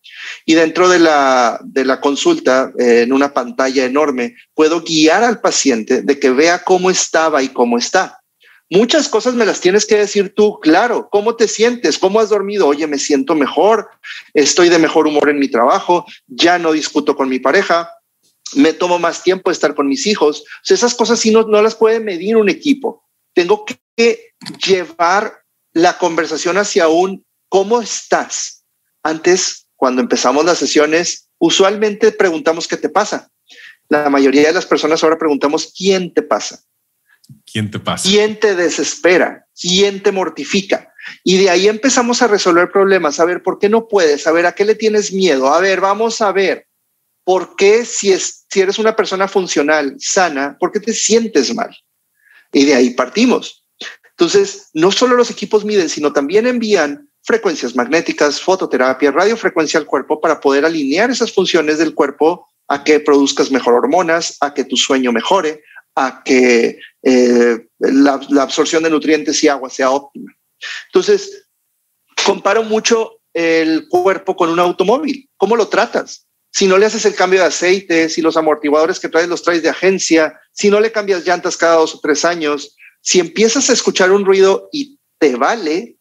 [0.45, 5.41] Y dentro de la, de la consulta, eh, en una pantalla enorme, puedo guiar al
[5.41, 8.20] paciente de que vea cómo estaba y cómo está.
[8.73, 11.09] Muchas cosas me las tienes que decir tú, claro.
[11.11, 11.99] ¿Cómo te sientes?
[11.99, 12.67] ¿Cómo has dormido?
[12.67, 13.89] Oye, me siento mejor,
[14.33, 17.91] estoy de mejor humor en mi trabajo, ya no discuto con mi pareja,
[18.55, 20.45] me tomo más tiempo de estar con mis hijos.
[20.65, 23.03] esas cosas sí no, no las puede medir un equipo.
[23.33, 24.31] Tengo que
[24.65, 28.63] llevar la conversación hacia un ¿cómo estás?
[29.03, 33.29] Antes, cuando empezamos las sesiones, usualmente preguntamos qué te pasa.
[33.89, 36.63] La mayoría de las personas ahora preguntamos quién te pasa.
[37.51, 38.07] ¿Quién te pasa?
[38.07, 39.47] ¿Quién te desespera?
[39.59, 40.93] ¿Quién te mortifica?
[41.23, 44.45] Y de ahí empezamos a resolver problemas, a ver por qué no puedes, a ver
[44.45, 46.67] a qué le tienes miedo, a ver, vamos a ver
[47.23, 51.75] por qué si, es, si eres una persona funcional, sana, por qué te sientes mal.
[52.51, 53.65] Y de ahí partimos.
[54.09, 60.19] Entonces, no solo los equipos miden, sino también envían frecuencias magnéticas, fototerapia, radiofrecuencia al cuerpo
[60.19, 64.77] para poder alinear esas funciones del cuerpo a que produzcas mejor hormonas, a que tu
[64.77, 65.63] sueño mejore,
[65.95, 70.31] a que eh, la, absorción de nutrientes y agua sea óptima.
[70.87, 71.47] Entonces,
[72.25, 75.29] comparo mucho el cuerpo con un automóvil.
[75.37, 76.27] ¿Cómo lo tratas?
[76.53, 79.63] Si no le haces el cambio de aceite, si los amortiguadores que traes los traes
[79.63, 83.73] de agencia, si no le cambias llantas cada dos o tres años, si empiezas a
[83.73, 85.97] escuchar un ruido y te vale,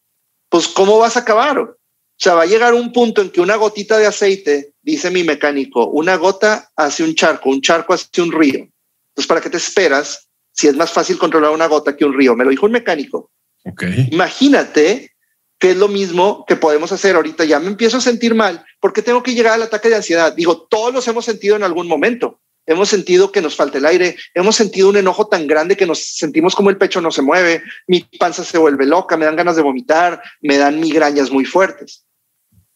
[0.49, 1.59] pues ¿cómo vas a acabar?
[1.59, 1.77] O
[2.17, 5.87] sea, va a llegar un punto en que una gotita de aceite, dice mi mecánico,
[5.87, 8.67] una gota hace un charco, un charco hace un río.
[9.11, 12.35] Entonces, ¿para qué te esperas si es más fácil controlar una gota que un río?
[12.35, 13.31] Me lo dijo un mecánico.
[13.63, 14.09] Okay.
[14.11, 15.11] Imagínate
[15.59, 17.45] que es lo mismo que podemos hacer ahorita.
[17.45, 20.33] Ya me empiezo a sentir mal porque tengo que llegar al ataque de ansiedad.
[20.33, 22.41] Digo, todos los hemos sentido en algún momento.
[22.65, 25.99] Hemos sentido que nos falta el aire, hemos sentido un enojo tan grande que nos
[25.99, 29.55] sentimos como el pecho no se mueve, mi panza se vuelve loca, me dan ganas
[29.55, 32.05] de vomitar, me dan migrañas muy fuertes.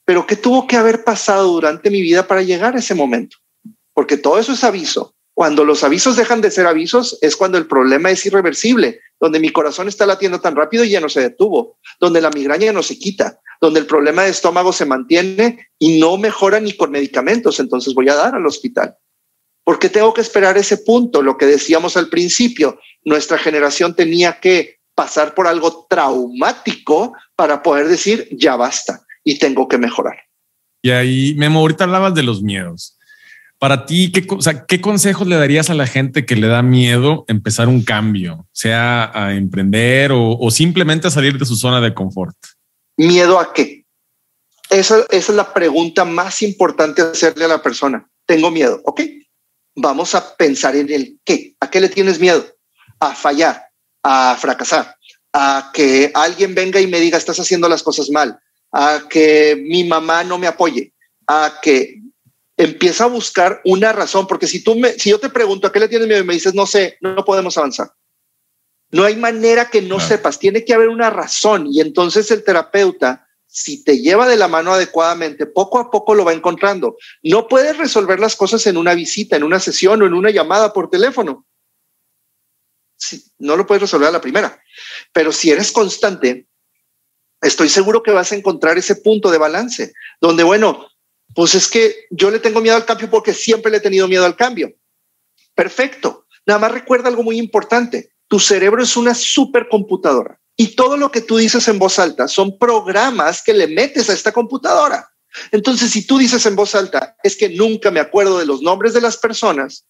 [0.04, 3.38] Pero ¿qué tuvo que haber pasado durante mi vida para llegar a ese momento?
[3.93, 5.14] Porque todo eso es aviso.
[5.36, 9.50] Cuando los avisos dejan de ser avisos es cuando el problema es irreversible, donde mi
[9.50, 12.98] corazón está latiendo tan rápido y ya no se detuvo, donde la migraña no se
[12.98, 17.94] quita, donde el problema de estómago se mantiene y no mejora ni con medicamentos, entonces
[17.94, 18.96] voy a dar al hospital.
[19.65, 21.21] ¿Por qué tengo que esperar ese punto?
[21.21, 27.90] Lo que decíamos al principio, nuestra generación tenía que pasar por algo traumático para poder
[27.90, 30.15] decir, ya basta y tengo que mejorar.
[30.81, 32.94] Y ahí, Memo, ahorita hablabas de los miedos.
[33.65, 34.27] Para ti, ¿qué,
[34.67, 39.09] ¿qué consejos le darías a la gente que le da miedo empezar un cambio, sea
[39.11, 42.37] a emprender o, simplemente a salir de su zona de confort?
[42.95, 43.83] ¿Miedo a qué?
[44.69, 48.07] esa, esa es la pregunta más importante hacerle a la persona.
[48.27, 48.83] Tengo miedo.
[48.85, 49.01] Ok,
[49.75, 51.55] vamos a pensar en el qué.
[51.59, 52.45] ¿A qué le tienes miedo?
[52.99, 53.65] A fallar,
[54.03, 54.95] a fracasar,
[55.33, 58.37] a que alguien venga y me diga estás haciendo las cosas mal,
[58.71, 60.93] a que mi mamá no me apoye,
[61.25, 62.04] a que
[62.58, 65.79] empieza a buscar una razón, porque si tú me, si yo te pregunto a qué
[65.79, 67.91] le tienes miedo y me dices no sé, no podemos avanzar.
[68.91, 73.27] No hay manera que no sepas, tiene que haber una razón y entonces el terapeuta,
[73.45, 76.95] si te lleva de la mano adecuadamente, poco a poco lo va encontrando.
[77.23, 80.71] No puedes resolver las cosas en una visita, en una sesión o en una llamada
[80.71, 81.45] por teléfono.
[83.39, 84.62] no lo puedes resolver a la primera,
[85.12, 86.47] pero si eres constante,
[87.41, 90.87] estoy seguro que vas a encontrar ese punto de balance, donde, bueno,
[91.36, 94.25] pues es que yo le tengo miedo al cambio porque siempre le he tenido miedo
[94.25, 94.73] al cambio.
[95.54, 96.25] Perfecto.
[96.46, 98.13] Nada más recuerda algo muy importante.
[98.27, 102.58] Tu cerebro es una supercomputadora y todo lo que tú dices en voz alta son
[102.58, 105.10] programas que le metes a esta computadora.
[105.52, 108.94] Entonces, si tú dices en voz alta, es que nunca me acuerdo de los nombres
[108.94, 109.86] de las personas,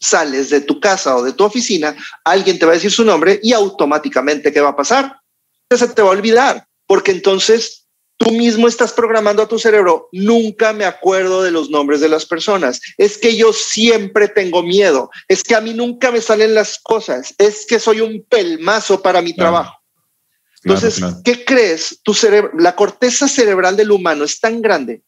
[0.00, 3.38] sales de tu casa o de tu oficina, alguien te va a decir su nombre
[3.42, 5.20] y automáticamente, ¿qué va a pasar?
[5.70, 7.77] Se te va a olvidar, porque entonces
[8.18, 12.26] tú mismo estás programando a tu cerebro, nunca me acuerdo de los nombres de las
[12.26, 16.78] personas, es que yo siempre tengo miedo, es que a mí nunca me salen las
[16.78, 19.74] cosas, es que soy un pelmazo para mi trabajo.
[20.64, 22.00] Entonces, ¿qué crees?
[22.02, 25.02] Tu cerebro, la corteza cerebral del humano es tan grande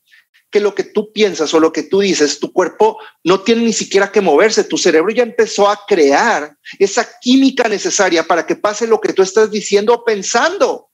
[0.50, 3.72] que lo que tú piensas o lo que tú dices, tu cuerpo no tiene ni
[3.72, 8.86] siquiera que moverse, tu cerebro ya empezó a crear esa química necesaria para que pase
[8.86, 10.89] lo que tú estás diciendo o pensando.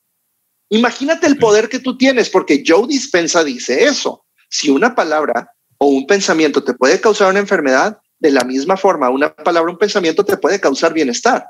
[0.69, 4.25] Imagínate el poder que tú tienes, porque Joe Dispensa dice eso.
[4.49, 9.11] Si una palabra o un pensamiento te puede causar una enfermedad, de la misma forma,
[9.11, 11.47] una palabra, o un pensamiento te puede causar bienestar.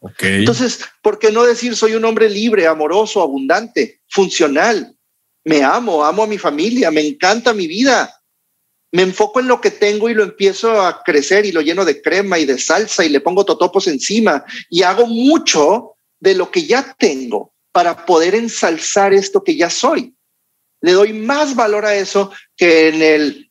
[0.00, 0.40] Okay.
[0.40, 4.94] Entonces, ¿por qué no decir soy un hombre libre, amoroso, abundante, funcional?
[5.44, 8.14] Me amo, amo a mi familia, me encanta mi vida.
[8.92, 12.00] Me enfoco en lo que tengo y lo empiezo a crecer y lo lleno de
[12.00, 16.64] crema y de salsa y le pongo totopos encima y hago mucho de lo que
[16.64, 20.14] ya tengo para poder ensalzar esto que ya soy.
[20.80, 23.50] Le doy más valor a eso que en el,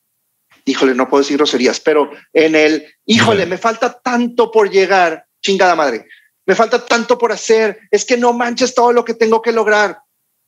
[0.66, 5.76] híjole, no puedo decir groserías, pero en el, híjole, me falta tanto por llegar, chingada
[5.76, 6.08] madre,
[6.46, 10.00] me falta tanto por hacer, es que no manches todo lo que tengo que lograr.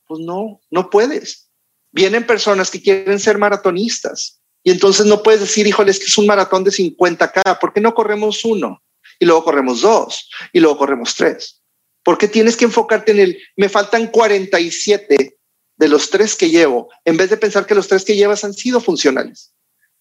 [0.06, 1.50] Pues no, no puedes.
[1.92, 6.18] Vienen personas que quieren ser maratonistas y entonces no puedes decir, híjole, es que es
[6.18, 8.82] un maratón de 50K, ¿por qué no corremos uno?
[9.18, 11.59] Y luego corremos dos y luego corremos tres.
[12.02, 15.38] Porque tienes que enfocarte en el, me faltan 47
[15.76, 18.52] de los tres que llevo, en vez de pensar que los tres que llevas han
[18.52, 19.54] sido funcionales.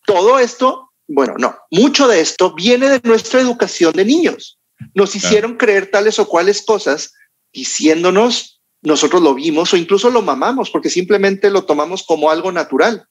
[0.06, 4.60] Todo esto, bueno, no, mucho de esto viene de nuestra educación de niños.
[4.94, 7.14] Nos hicieron creer tales o cuales cosas
[7.54, 13.08] diciéndonos, nosotros lo vimos o incluso lo mamamos porque simplemente lo tomamos como algo natural.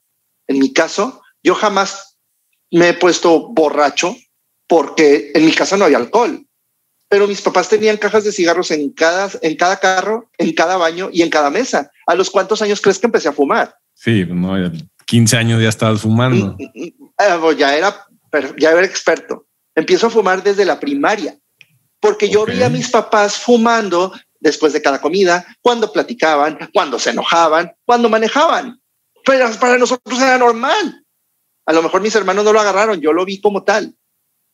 [0.47, 2.19] En mi caso, yo jamás
[2.71, 4.17] me he puesto borracho
[4.67, 6.48] porque en mi casa no había alcohol
[7.09, 11.09] pero mis papás tenían cajas de cigarros en cada, en cada carro, en cada baño
[11.13, 11.91] y en cada mesa.
[12.07, 13.75] ¿A los cuántos años crees que empecé a fumar?
[13.95, 14.55] Sí, no,
[15.07, 16.55] 15 años ya estabas fumando.
[16.59, 18.07] Mm, mm, mm, ah, ya era,
[18.59, 19.47] ya era experto.
[19.75, 21.39] Empiezo a fumar desde la primaria,
[21.99, 27.11] porque yo vi a mis papás fumando después de cada comida, cuando platicaban, cuando se
[27.11, 28.81] enojaban, cuando manejaban.
[29.25, 31.05] Pero para nosotros era normal.
[31.67, 33.95] A lo mejor mis hermanos no lo agarraron, yo lo vi como tal.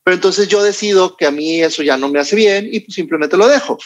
[0.04, 2.94] Pero entonces yo decido que a mí eso ya no me hace bien y pues
[2.94, 3.78] simplemente lo dejo.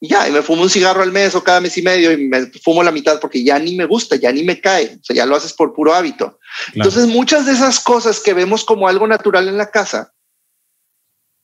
[0.00, 2.28] Y ya, y me fumo un cigarro al mes o cada mes y medio y
[2.28, 4.98] me fumo la mitad porque ya ni me gusta, ya ni me cae.
[5.00, 6.38] O sea, ya lo haces por puro hábito.
[6.74, 10.12] Entonces, muchas de esas cosas que vemos como algo natural en la casa,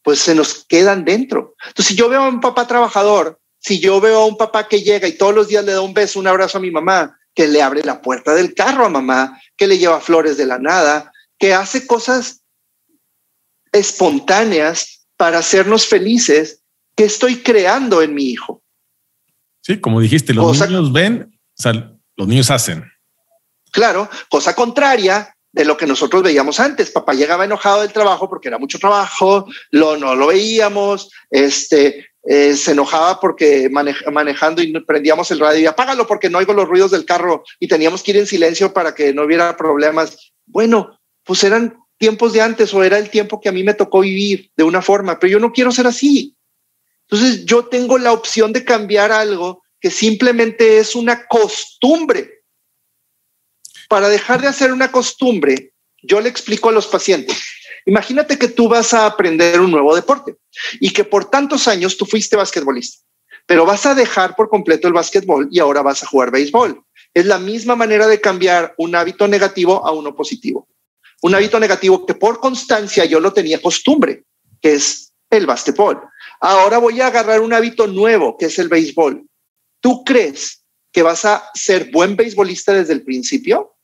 [0.03, 1.55] pues se nos quedan dentro.
[1.69, 4.83] Entonces, si yo veo a un papá trabajador, si yo veo a un papá que
[4.83, 7.47] llega y todos los días le da un beso, un abrazo a mi mamá, que
[7.47, 11.13] le abre la puerta del carro a mamá, que le lleva flores de la nada,
[11.39, 12.42] que hace cosas
[13.73, 16.63] espontáneas para hacernos felices
[16.95, 18.63] que estoy creando en mi hijo.
[19.63, 21.73] Sí, como dijiste, los niños ven, o sea,
[22.17, 22.91] los niños hacen.
[23.71, 26.91] Claro, cosa contraria de lo que nosotros veíamos antes.
[26.91, 32.55] Papá llegaba enojado del trabajo porque era mucho trabajo, lo, no lo veíamos, este, eh,
[32.55, 36.91] se enojaba porque manejando y prendíamos el radio y apágalo porque no oigo los ruidos
[36.91, 40.33] del carro y teníamos que ir en silencio para que no hubiera problemas.
[40.47, 44.01] Bueno, pues eran tiempos de antes o era el tiempo que a mí me tocó
[44.01, 46.37] vivir de una forma, pero yo no quiero ser así.
[47.03, 52.43] Entonces yo tengo la opción de cambiar algo que simplemente es una costumbre.
[53.89, 57.41] Para dejar de hacer una costumbre, yo le explico a los pacientes,
[57.87, 60.35] imagínate que tú vas a aprender un nuevo deporte
[60.81, 62.99] y que por tantos años tú fuiste basquetbolista,
[63.47, 66.83] pero vas a dejar por completo el basquetbol y ahora vas a jugar béisbol.
[67.15, 70.67] Es la misma manera de cambiar un hábito negativo a uno positivo.
[71.23, 74.25] Un hábito negativo que por constancia yo lo tenía costumbre,
[74.61, 76.03] que es el básquetbol.
[76.41, 79.25] Ahora voy a agarrar un hábito nuevo, que es el béisbol.
[79.81, 83.77] ¿Tú crees que vas a ser buen beisbolista desde el principio?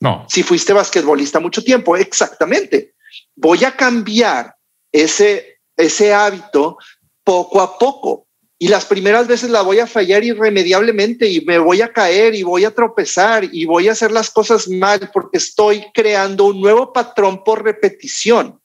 [0.00, 0.26] No.
[0.28, 2.94] Si fuiste basquetbolista mucho tiempo, exactamente.
[3.34, 4.54] Voy a cambiar
[4.92, 6.78] ese, ese hábito
[7.24, 8.25] poco a poco.
[8.58, 12.42] Y las primeras veces la voy a fallar irremediablemente y me voy a caer y
[12.42, 16.92] voy a tropezar y voy a hacer las cosas mal porque estoy creando un nuevo
[16.92, 18.58] patrón por repetición,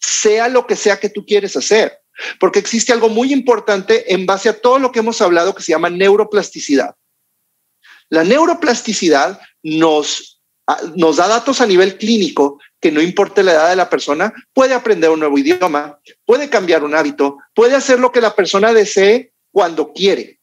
[0.00, 2.00] sea lo que sea que tú quieres hacer.
[2.40, 5.72] Porque existe algo muy importante en base a todo lo que hemos hablado que se
[5.72, 6.94] llama neuroplasticidad.
[8.08, 10.40] La neuroplasticidad nos,
[10.94, 14.72] nos da datos a nivel clínico que no importa la edad de la persona, puede
[14.72, 19.32] aprender un nuevo idioma, puede cambiar un hábito, puede hacer lo que la persona desee
[19.50, 20.38] cuando quiere.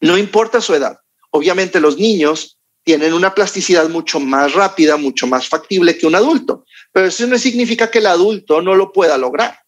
[0.00, 0.98] No importa su edad.
[1.28, 6.64] Obviamente los niños tienen una plasticidad mucho más rápida, mucho más factible que un adulto,
[6.92, 9.58] pero eso no significa que el adulto no lo pueda lograr.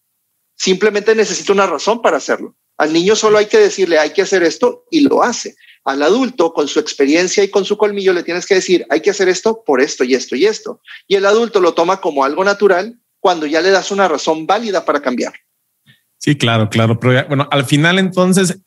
[0.57, 2.57] Simplemente necesita una razón para hacerlo.
[2.79, 5.57] Al niño solo hay que decirle, hay que hacer esto y lo hace.
[5.89, 9.09] Al adulto, con su experiencia y con su colmillo, le tienes que decir, hay que
[9.09, 10.83] hacer esto por esto y esto y esto.
[11.07, 14.85] Y el adulto lo toma como algo natural cuando ya le das una razón válida
[14.85, 15.33] para cambiar.
[16.19, 17.01] Sí, claro, claro.
[17.01, 18.59] Pero bueno, al final entonces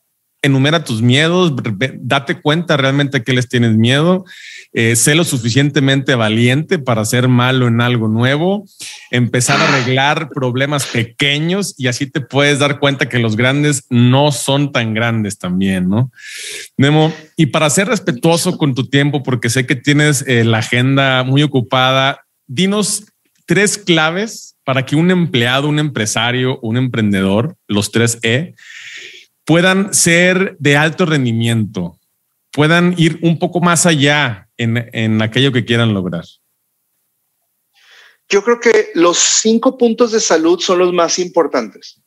[0.41, 1.53] enumera tus miedos,
[1.99, 4.25] date cuenta realmente que les tienes miedo,
[4.73, 8.65] eh, sé lo suficientemente valiente para ser malo en algo nuevo,
[9.11, 14.31] empezar a arreglar problemas pequeños y así te puedes dar cuenta que los grandes no
[14.31, 16.11] son tan grandes también, ¿no?
[16.77, 21.23] Nemo, y para ser respetuoso con tu tiempo, porque sé que tienes eh, la agenda
[21.23, 23.05] muy ocupada, dinos
[23.45, 28.53] tres claves para que un empleado, un empresario, un emprendedor, los tres E,
[29.45, 31.99] puedan ser de alto rendimiento,
[32.51, 36.25] puedan ir un poco más allá en, en aquello que quieran lograr?
[38.29, 42.01] Yo creo que los cinco puntos de salud son los más importantes.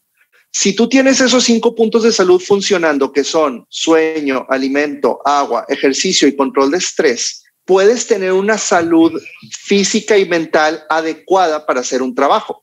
[0.51, 6.28] Si tú tienes esos cinco puntos de salud funcionando, que son sueño, alimento, agua, ejercicio
[6.28, 12.15] y control de estrés, puedes tener una salud física y mental adecuada para hacer un
[12.15, 12.62] trabajo.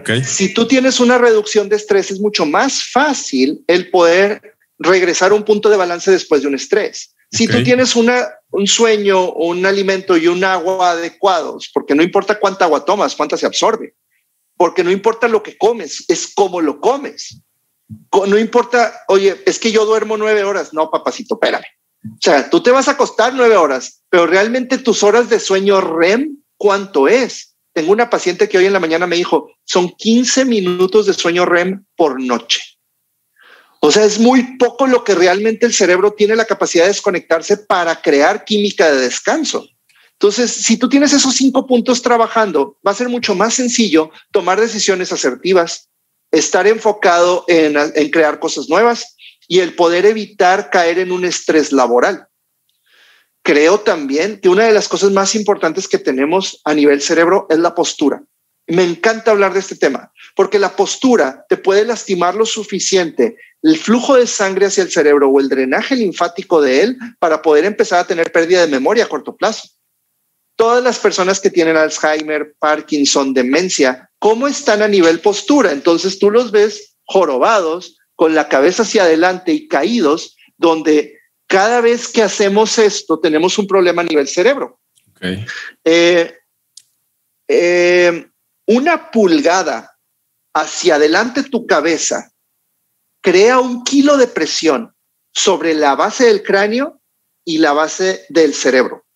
[0.00, 0.24] Okay.
[0.24, 5.34] Si tú tienes una reducción de estrés, es mucho más fácil el poder regresar a
[5.34, 7.14] un punto de balance después de un estrés.
[7.30, 12.38] Si tú tienes una, un sueño, un alimento y un agua adecuados, porque no importa
[12.38, 13.94] cuánta agua tomas, cuánta se absorbe,
[14.56, 17.42] porque no importa lo que comes, es cómo lo comes.
[18.12, 20.72] No importa, oye, es que yo duermo nueve horas.
[20.72, 21.64] No, papacito, espérame.
[22.14, 25.80] O sea, tú te vas a acostar nueve horas, pero realmente tus horas de sueño
[25.80, 27.54] REM, ¿cuánto es?
[27.72, 31.44] Tengo una paciente que hoy en la mañana me dijo, son 15 minutos de sueño
[31.44, 32.60] REM por noche.
[33.80, 37.58] O sea, es muy poco lo que realmente el cerebro tiene la capacidad de desconectarse
[37.58, 39.68] para crear química de descanso.
[40.12, 44.58] Entonces, si tú tienes esos cinco puntos trabajando, va a ser mucho más sencillo tomar
[44.58, 45.90] decisiones asertivas,
[46.30, 49.15] estar enfocado en, en crear cosas nuevas
[49.48, 52.28] y el poder evitar caer en un estrés laboral.
[53.42, 57.58] Creo también que una de las cosas más importantes que tenemos a nivel cerebro es
[57.58, 58.22] la postura.
[58.66, 63.78] Me encanta hablar de este tema porque la postura te puede lastimar lo suficiente el
[63.78, 67.98] flujo de sangre hacia el cerebro o el drenaje linfático de él para poder empezar
[67.98, 69.68] a tener pérdida de memoria a corto plazo.
[70.56, 75.72] Todas las personas que tienen Alzheimer, Parkinson, demencia, ¿cómo están a nivel postura?
[75.72, 82.08] Entonces tú los ves jorobados, con la cabeza hacia adelante y caídos, donde cada vez
[82.08, 84.80] que hacemos esto tenemos un problema a nivel cerebro.
[85.84, 86.36] Eh,
[87.48, 88.26] eh,
[88.66, 89.96] una pulgada
[90.54, 92.32] hacia adelante tu cabeza
[93.22, 94.94] crea un kilo de presión
[95.32, 97.00] sobre la base del cráneo
[97.44, 99.06] y la base del cerebro.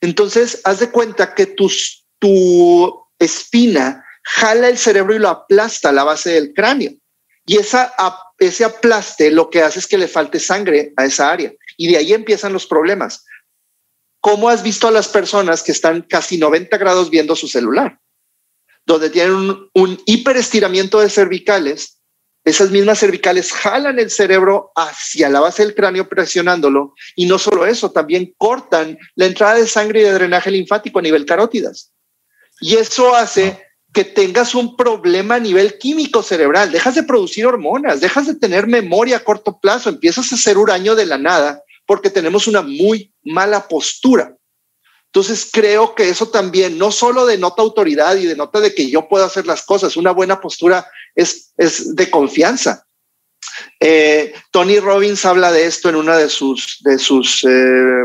[0.00, 6.04] Entonces, haz de cuenta que tu espina jala el cerebro y lo aplasta a la
[6.04, 6.92] base del cráneo.
[7.46, 7.92] Y esa,
[8.38, 11.52] ese aplaste lo que hace es que le falte sangre a esa área.
[11.76, 13.24] Y de ahí empiezan los problemas.
[14.20, 17.98] ¿Cómo has visto a las personas que están casi 90 grados viendo su celular?
[18.84, 21.98] Donde tienen un, un hiperestiramiento de cervicales,
[22.44, 26.94] esas mismas cervicales jalan el cerebro hacia la base del cráneo presionándolo.
[27.14, 31.02] Y no solo eso, también cortan la entrada de sangre y de drenaje linfático a
[31.02, 31.92] nivel carótidas.
[32.60, 38.00] Y eso hace que tengas un problema a nivel químico cerebral, dejas de producir hormonas,
[38.00, 42.10] dejas de tener memoria a corto plazo, empiezas a hacer huraño de la nada porque
[42.10, 44.36] tenemos una muy mala postura.
[45.06, 49.24] Entonces creo que eso también no solo denota autoridad y denota de que yo puedo
[49.24, 52.86] hacer las cosas, una buena postura es, es de confianza.
[53.80, 58.04] Eh, Tony Robbins habla de esto en una de sus, de sus eh,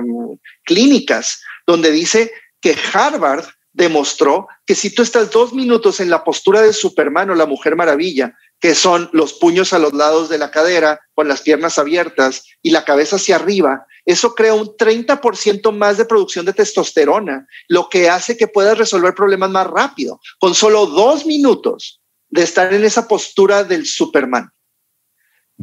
[0.63, 2.31] clínicas, donde dice
[2.61, 7.35] que Harvard demostró que si tú estás dos minutos en la postura de Superman o
[7.35, 11.41] la Mujer Maravilla, que son los puños a los lados de la cadera con las
[11.41, 16.53] piernas abiertas y la cabeza hacia arriba, eso crea un 30% más de producción de
[16.53, 22.43] testosterona, lo que hace que puedas resolver problemas más rápido, con solo dos minutos de
[22.43, 24.49] estar en esa postura del Superman.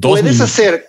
[0.01, 0.89] Puedes hacer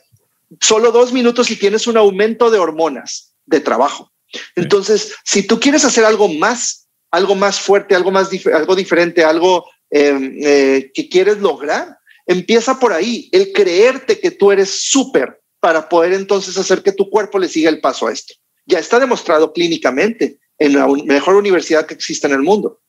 [0.59, 4.11] solo dos minutos y tienes un aumento de hormonas de trabajo.
[4.55, 6.80] Entonces, si tú quieres hacer algo más,
[7.11, 12.93] algo más fuerte, algo más algo diferente, algo em, eh, que quieres lograr, empieza por
[12.93, 17.49] ahí, el creerte que tú eres súper para poder entonces hacer que tu cuerpo le
[17.49, 18.33] siga el paso a esto.
[18.65, 22.81] Ya está demostrado clínicamente en la mejor universidad que existe en el mundo.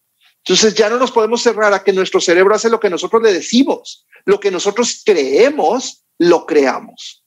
[0.44, 3.32] Entonces ya no nos podemos cerrar a que nuestro cerebro hace lo que nosotros le
[3.32, 7.24] decimos, lo que nosotros creemos, lo creamos.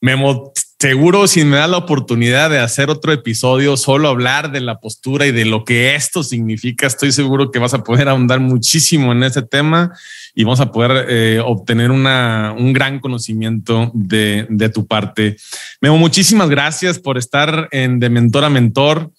[0.00, 0.52] Memo,
[0.84, 5.26] seguro si me da la oportunidad de hacer otro episodio, solo hablar de la postura
[5.26, 9.22] y de lo que esto significa, estoy seguro que vas a poder ahondar muchísimo en
[9.22, 9.96] ese tema
[10.34, 15.38] y vamos a poder eh, obtener una, un gran conocimiento de, de, tu parte.
[15.80, 19.10] Memo, muchísimas gracias por estar en De Mentor a Mentor.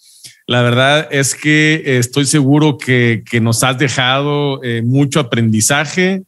[0.45, 6.26] La verdad es que estoy seguro que, que nos has dejado eh, mucho aprendizaje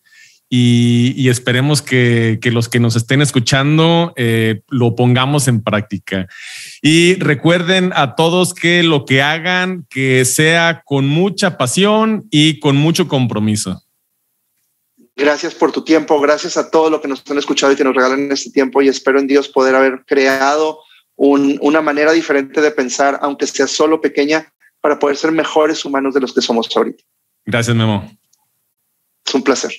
[0.49, 6.27] y, esperemos que, los que nos estén escuchando eh, lo pongamos en práctica.
[6.81, 12.77] Y recuerden a todos que lo que hagan, que sea con mucha pasión y con
[12.77, 13.83] mucho compromiso.
[15.15, 17.95] Gracias por tu tiempo, gracias a todos los que nos han escuchado y que nos
[17.95, 20.79] regalan este tiempo y espero en Dios poder haber creado
[21.15, 26.21] una manera diferente de pensar, aunque sea solo pequeña, para poder ser mejores humanos de
[26.21, 27.03] los que somos ahorita.
[27.43, 28.07] Gracias, Memo.
[29.25, 29.71] Es un placer.